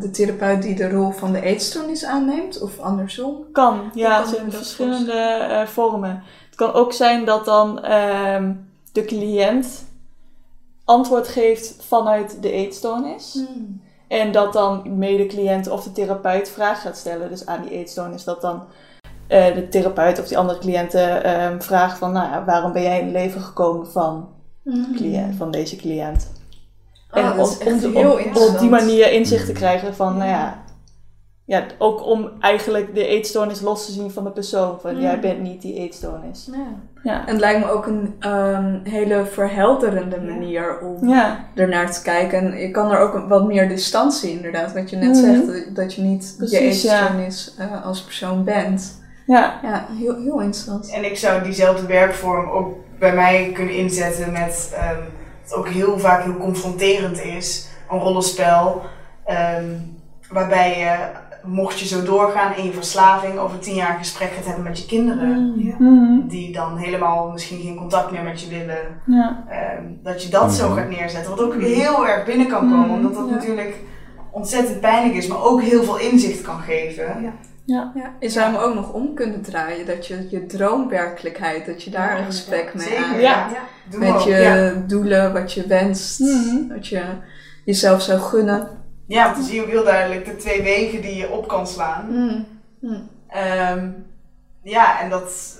de 0.00 0.10
therapeut 0.12 0.62
die 0.62 0.74
de 0.74 0.90
rol 0.90 1.10
van 1.10 1.32
de 1.32 1.40
eetstoornis 1.42 2.04
aanneemt? 2.04 2.60
Of 2.60 2.78
andersom? 2.78 3.44
Kan, 3.52 3.90
ja, 3.94 4.18
kan 4.20 4.28
zijn 4.28 4.44
dat 4.44 4.54
verschillende 4.54 5.64
vormen. 5.66 6.22
Het 6.46 6.54
kan 6.54 6.72
ook 6.72 6.92
zijn 6.92 7.24
dat 7.24 7.44
dan 7.44 7.82
ehm, 7.84 8.52
de 8.92 9.04
cliënt 9.04 9.84
antwoord 10.84 11.28
geeft 11.28 11.76
vanuit 11.80 12.42
de 12.42 12.52
eetstoornis. 12.52 13.38
En 14.08 14.32
dat 14.32 14.52
dan 14.52 14.98
mede-cliënt 14.98 15.68
of 15.68 15.84
de 15.84 15.92
therapeut 15.92 16.48
vraag 16.48 16.82
gaat 16.82 16.96
stellen, 16.96 17.28
dus 17.30 17.46
aan 17.46 17.62
die 17.62 17.70
eetstoornis. 17.70 18.24
Dat 18.24 18.40
dan 18.40 18.62
eh, 19.26 19.54
de 19.54 19.68
therapeut 19.68 20.18
of 20.20 20.28
die 20.28 20.38
andere 20.38 20.58
cliënten 20.58 21.24
ehm, 21.24 21.60
vraagt 21.60 21.98
van, 21.98 22.12
nou 22.12 22.30
ja, 22.30 22.44
waarom 22.44 22.72
ben 22.72 22.82
jij 22.82 22.98
in 22.98 23.04
het 23.04 23.14
leven 23.14 23.40
gekomen 23.40 23.90
van, 23.90 24.28
cliënt, 24.96 25.36
van 25.36 25.50
deze 25.50 25.76
cliënt? 25.76 26.30
Oh, 27.10 27.24
en 27.24 27.32
om, 27.40 27.96
om, 27.96 28.36
op 28.36 28.58
die 28.58 28.68
manier 28.68 29.12
inzicht 29.12 29.46
te 29.46 29.52
krijgen 29.52 29.94
van, 29.94 30.16
nou 30.16 30.30
ja, 30.30 30.61
ja, 31.52 31.64
ook 31.78 32.06
om 32.06 32.30
eigenlijk 32.40 32.94
de 32.94 33.06
eetstoornis 33.06 33.60
los 33.60 33.86
te 33.86 33.92
zien 33.92 34.10
van 34.10 34.24
de 34.24 34.30
persoon. 34.30 34.80
Van, 34.80 34.94
Mm. 34.94 35.00
jij 35.00 35.20
bent 35.20 35.40
niet 35.40 35.62
die 35.62 35.74
eetstoornis. 35.74 36.48
Ja. 36.52 36.66
Ja. 37.02 37.20
En 37.20 37.32
het 37.32 37.40
lijkt 37.40 37.60
me 37.60 37.70
ook 37.70 37.86
een 37.86 38.14
ehm, 38.20 38.78
hele 38.82 39.24
verhelderende 39.26 40.16
Ja. 40.20 40.22
manier 40.32 40.78
om 40.80 41.08
Ja, 41.08 41.44
ernaar 41.54 41.90
te 41.92 42.02
kijken. 42.02 42.38
En 42.52 42.58
je 42.60 42.70
kan 42.70 42.90
er 42.90 42.98
ook 42.98 43.14
een- 43.14 43.28
wat 43.28 43.46
meer 43.46 43.68
distantie 43.68 44.30
inderdaad. 44.30 44.72
Wat 44.72 44.90
je 44.90 44.96
net 44.96 45.08
Mhm. 45.08 45.20
zegt, 45.24 45.76
dat- 45.76 45.94
je 45.94 46.02
niet 46.02 46.34
Precies, 46.38 46.82
je 46.82 46.88
ja. 46.88 47.00
eetstoornis 47.00 47.54
eh, 47.58 47.84
als 47.84 48.02
persoon 48.02 48.44
bent. 48.44 49.00
ja. 49.26 49.58
Ja, 49.62 49.86
heel, 49.98 50.14
heel 50.16 50.40
interessant. 50.40 50.90
En 50.90 51.04
ik 51.04 51.16
zou 51.16 51.42
diezelfde 51.42 51.86
werkvorm 51.86 52.50
ook 52.50 52.74
bij 52.98 53.14
mij 53.14 53.50
kunnen 53.54 53.74
inzetten 53.74 54.32
met 54.32 54.72
ehm 54.74 55.00
wat 55.42 55.54
ook 55.54 55.68
heel 55.68 55.98
vaak 55.98 56.22
heel 56.24 56.36
confronterend 56.36 57.22
is, 57.22 57.68
een 57.90 57.98
rollenspel. 57.98 58.82
ehm, 59.24 59.64
waarbij 60.30 60.78
je, 60.78 60.96
mocht 61.44 61.78
je 61.78 61.86
zo 61.86 62.02
doorgaan 62.02 62.56
in 62.56 62.64
je 62.64 62.72
verslaving, 62.72 63.38
over 63.38 63.58
tien 63.58 63.74
jaar 63.74 63.90
een 63.90 63.98
gesprek 63.98 64.30
gaat 64.30 64.44
hebben 64.46 64.64
met 64.64 64.78
je 64.78 64.86
kinderen. 64.86 65.54
Mhm. 65.78 66.26
Die 66.28 66.52
dan 66.52 66.76
helemaal 66.76 67.30
misschien 67.30 67.60
geen 67.60 67.76
contact 67.76 68.10
meer 68.10 68.22
met 68.22 68.40
je 68.40 68.48
willen. 68.48 69.00
ja. 69.06 69.44
ehm, 69.48 69.84
dat 70.02 70.22
je 70.22 70.28
dat 70.28 70.52
zo 70.52 70.68
Mhm. 70.68 70.78
gaat 70.78 70.88
neerzetten. 70.88 71.30
Wat 71.30 71.40
ook 71.44 71.54
heel 71.62 72.06
erg 72.08 72.24
binnen 72.24 72.46
kan 72.48 72.70
komen, 72.70 72.90
omdat 72.90 73.14
dat 73.14 73.28
ja. 73.28 73.34
natuurlijk 73.34 73.76
ontzettend 74.30 74.80
pijnlijk 74.80 75.14
is, 75.14 75.26
maar 75.26 75.42
ook 75.42 75.62
heel 75.62 75.82
veel 75.84 75.98
inzicht 75.98 76.42
kan 76.42 76.60
geven. 76.60 77.32
Ja, 77.64 77.92
je 78.20 78.28
zou 78.28 78.52
hem 78.52 78.60
ook 78.62 78.74
nog 78.74 78.92
om 78.92 79.14
kunnen 79.14 79.42
draaien. 79.42 79.86
Dat 79.86 80.06
je 80.06 80.26
je 80.30 80.46
droomwerkelijkheid, 80.46 81.66
dat 81.66 81.82
je 81.82 81.90
daar 81.90 82.18
een 82.18 82.24
gesprek 82.24 82.74
mee 82.74 82.86
Zeker, 82.86 83.04
aan 83.04 83.20
Ja. 83.20 83.48
Met 83.98 84.24
je 84.24 84.30
ja. 84.36 84.72
doelen, 84.86 85.32
wat 85.32 85.52
je 85.52 85.66
wenst. 85.66 86.20
Mhm. 86.20 86.68
Dat 86.68 86.86
je 86.86 87.02
jezelf 87.64 88.02
zou 88.02 88.18
gunnen. 88.20 88.68
Ja, 89.06 89.24
want 89.24 89.36
dan 89.36 89.44
zie 89.44 89.54
je 89.54 89.62
ook 89.62 89.68
heel 89.70 89.84
duidelijk 89.84 90.24
de 90.24 90.36
twee 90.36 90.62
wegen 90.62 91.00
die 91.02 91.16
je 91.16 91.30
op 91.30 91.48
kan 91.48 91.66
slaan. 91.66 92.06
Mm. 92.80 93.08
Ehm, 93.28 93.88
ja, 94.62 95.00
en 95.00 95.10
dat, 95.10 95.56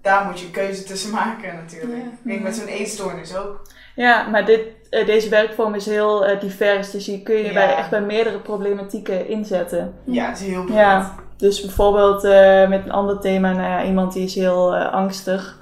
daar 0.00 0.24
moet 0.24 0.40
je 0.40 0.46
een 0.46 0.52
keuze 0.52 0.82
tussen 0.84 1.10
maken 1.10 1.54
natuurlijk. 1.54 2.02
Ik 2.04 2.12
denk 2.22 2.42
met 2.42 2.56
zo'n 2.56 2.66
eetstoornis 2.66 3.36
ook. 3.36 3.62
Ja, 3.94 4.28
maar 4.28 4.44
dit, 4.44 4.60
eh, 4.90 5.06
deze 5.06 5.28
werkvorm 5.28 5.74
is 5.74 5.86
heel 5.86 6.26
eh, 6.26 6.40
divers, 6.40 6.90
dus 6.90 7.06
hier 7.06 7.20
kun 7.22 7.36
je 7.36 7.44
Ja. 7.44 7.52
bij, 7.52 7.74
echt 7.76 7.90
bij 7.90 8.00
meerdere 8.02 8.38
problematieken 8.40 9.28
inzetten. 9.28 9.94
Ja, 10.04 10.28
het 10.28 10.40
is 10.40 10.46
heel 10.46 10.64
breed. 10.64 10.76
Ja. 10.76 11.14
Dus 11.36 11.60
bijvoorbeeld 11.60 12.24
eh, 12.24 12.68
met 12.68 12.84
een 12.84 12.92
ander 12.92 13.20
thema, 13.20 13.52
nou 13.52 13.68
ja, 13.68 13.84
iemand 13.84 14.12
die 14.12 14.24
is 14.24 14.34
heel 14.34 14.76
angstig 14.76 15.58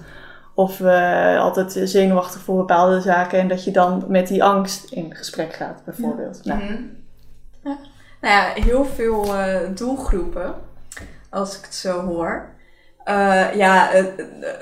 of 0.55 0.81
eh, 0.81 1.41
altijd 1.41 1.81
zenuwachtig 1.85 2.41
voor 2.41 2.57
bepaalde 2.57 3.01
zaken 3.01 3.38
en 3.38 3.49
dat 3.49 3.64
je 3.64 3.71
dan 3.71 4.05
met 4.09 4.29
die 4.29 4.45
angst 4.45 4.93
in 4.93 5.14
gesprek 5.14 5.53
gaat, 5.53 5.83
bijvoorbeeld. 5.85 6.41
Nou, 6.45 6.61
Nou 8.21 8.35
ja, 8.35 8.63
heel 8.63 8.85
veel 8.95 9.37
eh, 9.37 9.57
doelgroepen, 9.75 10.55
als 11.31 11.57
ik 11.59 11.65
het 11.65 11.75
zo 11.75 12.01
hoor. 12.07 12.47
Eh, 13.05 13.55
ja, 13.55 13.91
eh, 13.93 13.99
eh, 13.99 14.07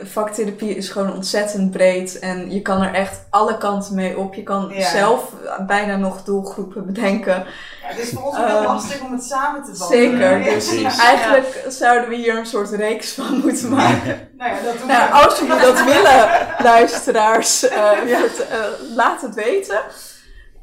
vaktherapie 0.02 0.76
is 0.76 0.88
gewoon 0.88 1.12
ontzettend 1.14 1.70
breed 1.70 2.18
en 2.18 2.50
je 2.52 2.62
kan 2.62 2.82
er 2.82 2.94
echt 2.94 3.20
alle 3.30 3.58
kanten 3.58 3.94
mee 3.94 4.18
op. 4.18 4.34
Je 4.34 4.42
kan 4.42 4.70
Ja. 4.74 4.88
zelf 4.90 5.32
bijna 5.66 5.96
nog 5.96 6.22
doelgroepen 6.22 6.86
bedenken. 6.86 7.34
Ja, 7.34 7.44
het 7.80 7.98
is 7.98 8.10
voor 8.10 8.22
ons 8.22 8.38
ook 8.38 8.46
heel 8.46 8.56
Ehm, 8.56 8.64
lastig 8.64 9.00
om 9.00 9.12
het 9.12 9.24
samen 9.24 9.62
te 9.64 9.74
vatten. 9.76 9.96
Zeker, 9.98 10.38
Ja. 10.38 10.44
dus 10.44 10.68
precies. 10.68 10.98
eigenlijk 10.98 11.64
zouden 11.68 12.08
we 12.08 12.14
hier 12.14 12.36
een 12.38 12.46
soort 12.46 12.70
reeks 12.70 13.12
van 13.12 13.40
moeten 13.44 13.68
maken. 13.68 14.28
Nou 14.38 14.50
ja, 14.54 14.62
dat 14.62 14.78
doen 14.78 14.86
Nou, 14.86 15.08
we. 15.08 15.14
als 15.14 15.38
jullie 15.38 15.60
dat 15.60 15.84
willen, 15.84 16.28
luisteraars, 16.62 17.66
laat 18.96 19.20
het 19.20 19.34
weten. 19.34 19.80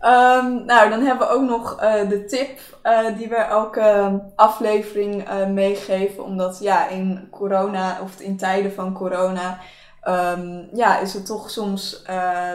Ehm, 0.04 0.66
nou, 0.66 0.90
dan 0.90 1.02
hebben 1.02 1.28
we 1.28 1.34
ook 1.34 1.42
nog 1.42 1.80
eh, 1.80 2.10
de 2.10 2.26
tip 2.26 2.60
eh, 2.82 3.18
die 3.18 3.30
we 3.30 3.36
elke 3.36 4.20
aflevering 4.36 5.28
eh, 5.28 5.48
meegeven. 5.48 6.24
Omdat 6.24 6.60
ja, 6.60 6.88
in 6.88 7.28
corona 7.32 8.00
of 8.02 8.20
in 8.20 8.38
tijden 8.38 8.74
van 8.74 8.94
corona 8.94 9.60
ehm, 10.02 10.64
ja, 10.74 11.00
is 11.00 11.14
het 11.14 11.26
toch 11.26 11.50
soms 11.50 12.04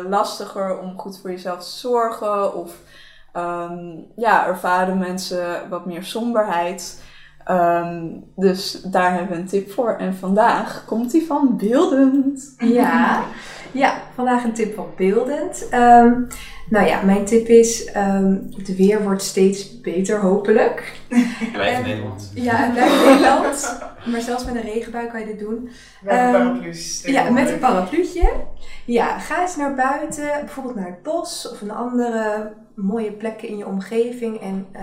lastiger 0.09 0.79
om 0.79 0.99
goed 0.99 1.21
voor 1.21 1.31
jezelf 1.31 1.65
te 1.65 1.79
zorgen. 1.79 2.55
Of 2.55 2.73
ehm, 3.33 3.97
ja, 4.17 4.47
ervaren 4.47 4.99
mensen 4.99 5.69
wat 5.69 5.87
meer 5.87 6.05
somberheid. 6.05 7.03
Ehm, 7.49 8.07
dus 8.37 8.81
daar 8.83 9.13
hebben 9.15 9.37
we 9.37 9.43
een 9.43 9.49
tip 9.49 9.71
voor. 9.71 9.97
En 9.99 10.15
vandaag 10.15 10.85
komt 10.87 11.11
die 11.11 11.27
van 11.27 11.57
Beeldend. 11.57 12.55
Ja, 12.59 13.23
ja, 13.73 14.01
vandaag 14.15 14.45
een 14.45 14.53
tip 14.53 14.75
van 14.75 14.87
beeldend. 14.97 15.69
Ehm, 15.71 16.13
nou 16.69 16.87
ja, 16.87 17.03
mijn 17.03 17.25
tip 17.25 17.47
is, 17.47 17.85
ehm, 17.85 18.37
het 18.57 18.77
weer 18.77 19.03
wordt 19.03 19.23
steeds 19.23 19.81
beter 19.81 20.21
hopelijk. 20.21 20.93
Blijf 21.53 21.79
in 21.79 21.85
Nederland. 21.85 22.31
Ja, 22.35 22.57
het 22.57 22.73
blijft 22.73 23.05
Nederland, 23.05 23.79
maar 24.07 24.21
zelfs 24.21 24.45
met 24.45 24.55
een 24.55 24.61
regenbui 24.61 25.07
kan 25.07 25.21
je 25.21 25.27
dit 25.27 25.39
doen. 25.39 25.71
We 26.03 26.13
hebben 26.15 26.41
Ehm, 26.41 26.49
paraplu's. 26.49 27.03
Ja, 27.07 27.31
met 27.31 27.51
een 27.51 27.59
parapluutje. 27.59 28.31
Ja, 28.85 29.19
ga 29.19 29.41
eens 29.41 29.57
naar 29.57 29.75
buiten, 29.75 30.29
bijvoorbeeld 30.41 30.75
naar 30.77 30.87
het 30.87 31.03
bos 31.03 31.49
of 31.53 31.61
een 31.61 31.71
andere 31.73 32.53
mooie 32.75 33.13
plekken 33.13 33.49
in 33.49 33.57
je 33.57 33.67
omgeving. 33.67 34.41
En 34.41 34.67
eh, 34.73 34.83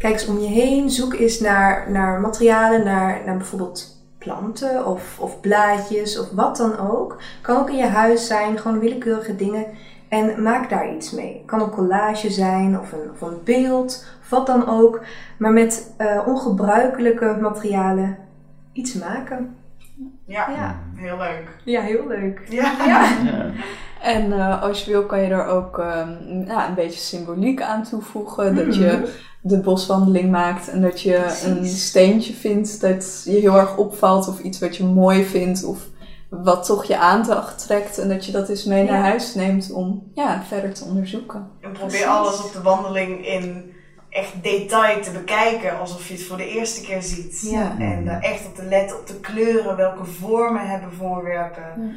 kijk 0.00 0.12
eens 0.12 0.26
om 0.26 0.38
je 0.38 0.48
heen. 0.48 0.90
Zoek 0.90 1.14
eens 1.14 1.40
naar, 1.40 1.90
naar 1.90 2.20
materialen, 2.20 2.84
naar, 2.84 3.20
naar 3.26 3.36
bijvoorbeeld 3.36 4.04
planten 4.18 4.86
of, 4.86 5.18
of 5.20 5.40
blaadjes 5.40 6.18
of 6.18 6.30
wat 6.30 6.56
dan 6.56 6.78
ook. 6.78 7.18
Kan 7.40 7.56
ook 7.56 7.70
in 7.70 7.76
je 7.76 7.86
huis 7.86 8.26
zijn, 8.26 8.58
gewoon 8.58 8.78
willekeurige 8.78 9.36
dingen. 9.36 9.66
En 10.08 10.42
maak 10.42 10.70
daar 10.70 10.94
iets 10.94 11.10
mee. 11.10 11.42
Kan 11.46 11.60
een 11.60 11.70
collage 11.70 12.30
zijn 12.30 12.80
of 12.80 12.92
een, 12.92 13.10
of 13.10 13.20
een 13.20 13.40
beeld, 13.44 14.06
of 14.22 14.28
wat 14.30 14.46
dan 14.46 14.68
ook. 14.68 15.00
Maar 15.38 15.52
met 15.52 15.94
eh, 15.96 16.20
ongebruikelijke 16.26 17.36
materialen 17.40 18.16
iets 18.72 18.94
maken. 18.94 19.56
Ja, 20.26 20.48
Ja, 20.50 20.78
heel 20.94 21.16
leuk. 21.16 21.48
ja 21.64 21.80
heel 21.80 22.06
leuk. 22.06 22.40
Ja. 22.48 22.72
Ja. 22.86 23.08
Ja. 23.24 23.50
En 24.02 24.32
eh, 24.32 24.62
als 24.62 24.84
je 24.84 24.90
wil 24.90 25.06
kan 25.06 25.20
je 25.20 25.28
er 25.28 25.46
ook 25.46 25.78
ehm, 25.78 26.44
ja, 26.46 26.68
een 26.68 26.74
beetje 26.74 27.00
symboliek 27.00 27.62
aan 27.62 27.82
toevoegen. 27.82 28.54
Dat 28.54 28.74
je 28.74 29.12
de 29.42 29.60
boswandeling 29.60 30.30
maakt 30.30 30.68
en 30.68 30.82
dat 30.82 31.00
je 31.00 31.20
Precies. 31.20 31.44
een 31.44 31.66
steentje 31.66 32.32
vindt 32.32 32.80
dat 32.80 33.22
je 33.24 33.30
heel 33.30 33.58
erg 33.58 33.76
opvalt. 33.76 34.28
Of 34.28 34.40
iets 34.40 34.58
wat 34.58 34.76
je 34.76 34.84
mooi 34.84 35.24
vindt 35.24 35.64
of 35.64 35.78
wat 36.28 36.64
toch 36.66 36.84
je 36.84 36.98
aandacht 36.98 37.66
trekt. 37.66 37.98
En 37.98 38.08
dat 38.08 38.26
je 38.26 38.32
dat 38.32 38.48
eens 38.48 38.64
mee 38.64 38.84
naar 38.84 39.02
huis 39.02 39.34
neemt 39.34 39.72
om 39.72 40.10
ja, 40.14 40.42
verder 40.48 40.74
te 40.74 40.84
onderzoeken. 40.84 41.48
En 41.60 41.72
probeer 41.72 41.88
Precies. 41.88 42.06
alles 42.06 42.44
op 42.44 42.52
de 42.52 42.62
wandeling 42.62 43.26
in 43.26 43.72
echt 44.10 44.42
detail 44.42 45.02
te 45.02 45.10
bekijken. 45.10 45.78
Alsof 45.78 46.08
je 46.08 46.14
het 46.14 46.22
voor 46.22 46.36
de 46.36 46.48
eerste 46.48 46.80
keer 46.80 47.02
ziet. 47.02 47.40
Ja. 47.50 47.78
En 47.78 48.04
daar 48.04 48.20
echt 48.20 48.46
op 48.46 48.54
te 48.54 48.64
letten 48.64 48.98
op 48.98 49.06
de 49.06 49.20
kleuren. 49.20 49.76
Welke 49.76 50.04
vormen 50.04 50.68
hebben 50.68 50.92
voorwerpen. 50.92 51.96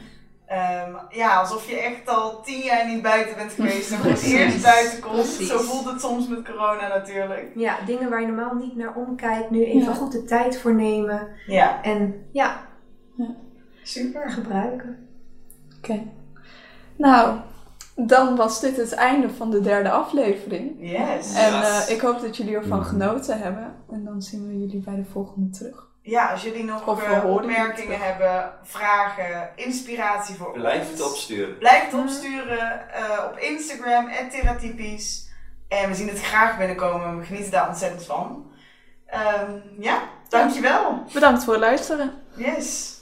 Ehm, 0.54 0.92
ja, 1.10 1.40
alsof 1.40 1.70
je 1.70 1.76
echt 1.80 2.08
al 2.10 2.42
tien 2.42 2.60
jaar 2.64 2.88
niet 2.88 3.02
buiten 3.02 3.36
bent 3.36 3.52
geweest 3.52 3.92
en 3.92 3.98
voor 4.00 4.12
het 4.12 4.22
eerst 4.24 4.64
buiten 4.64 5.00
komt. 5.00 5.14
Precies. 5.14 5.48
Zo 5.48 5.58
voelt 5.58 5.86
het 5.92 6.02
soms 6.02 6.28
met 6.28 6.44
corona 6.46 6.88
natuurlijk. 6.88 7.52
Ja, 7.56 7.76
dingen 7.86 8.10
waar 8.10 8.22
je 8.22 8.28
normaal 8.28 8.54
niet 8.54 8.76
naar 8.76 8.96
omkijkt, 8.96 9.50
nu 9.50 9.64
even 9.66 9.82
Ja. 9.90 9.94
goed 9.94 10.12
de 10.12 10.24
tijd 10.24 10.58
voor 10.58 10.76
nemen. 10.76 11.28
Ja, 11.48 11.84
En 11.84 12.26
ja, 12.32 12.62
super. 13.84 14.30
gebruiken. 14.32 15.08
Oké. 15.78 16.02
Nou, 16.96 17.40
dan 17.96 18.36
was 18.36 18.60
dit 18.60 18.78
het 18.78 18.94
einde 18.94 19.30
van 19.30 19.52
de 19.52 19.62
derde 19.62 19.92
aflevering. 19.92 20.76
Yes. 20.80 21.34
En 21.36 21.54
eh, 21.54 21.90
ik 21.90 22.02
hoop 22.02 22.22
dat 22.22 22.38
jullie 22.38 22.56
ervan 22.56 22.80
Mhm. 22.80 22.88
genoten 22.88 23.40
hebben. 23.40 23.76
En 23.92 24.04
dan 24.06 24.22
zien 24.22 24.48
we 24.48 24.60
jullie 24.60 24.80
bij 24.82 24.96
de 24.96 25.06
volgende 25.12 25.50
terug. 25.50 25.92
Ja, 26.06 26.32
als 26.32 26.44
jullie 26.44 26.64
nog 26.64 27.02
eh, 27.04 27.26
opmerkingen 27.26 28.00
hebben, 28.00 28.52
vragen, 28.64 29.50
inspiratie 29.56 30.36
voor 30.36 30.52
Blijf 30.52 30.82
ons. 30.82 30.90
het 30.90 31.02
opsturen. 31.02 31.58
Blijf 31.58 31.86
het 31.86 31.94
opsturen 31.94 32.94
eh, 32.94 33.26
op 33.32 33.38
Instagram, 33.38 34.10
@theratypies. 34.32 35.30
En 35.68 35.90
we 35.90 35.96
zien 35.96 36.08
het 36.10 36.22
graag 36.22 36.58
binnenkomen. 36.58 37.20
We 37.20 37.26
genieten 37.26 37.52
daar 37.52 37.68
ontzettend 37.68 38.06
van. 38.06 38.52
Ehm, 39.06 39.52
ja, 39.80 40.02
dankjewel. 40.30 41.04
Bedankt 41.14 41.44
voor 41.44 41.54
het 41.54 41.62
luisteren. 41.62 42.14
Yes. 42.36 42.93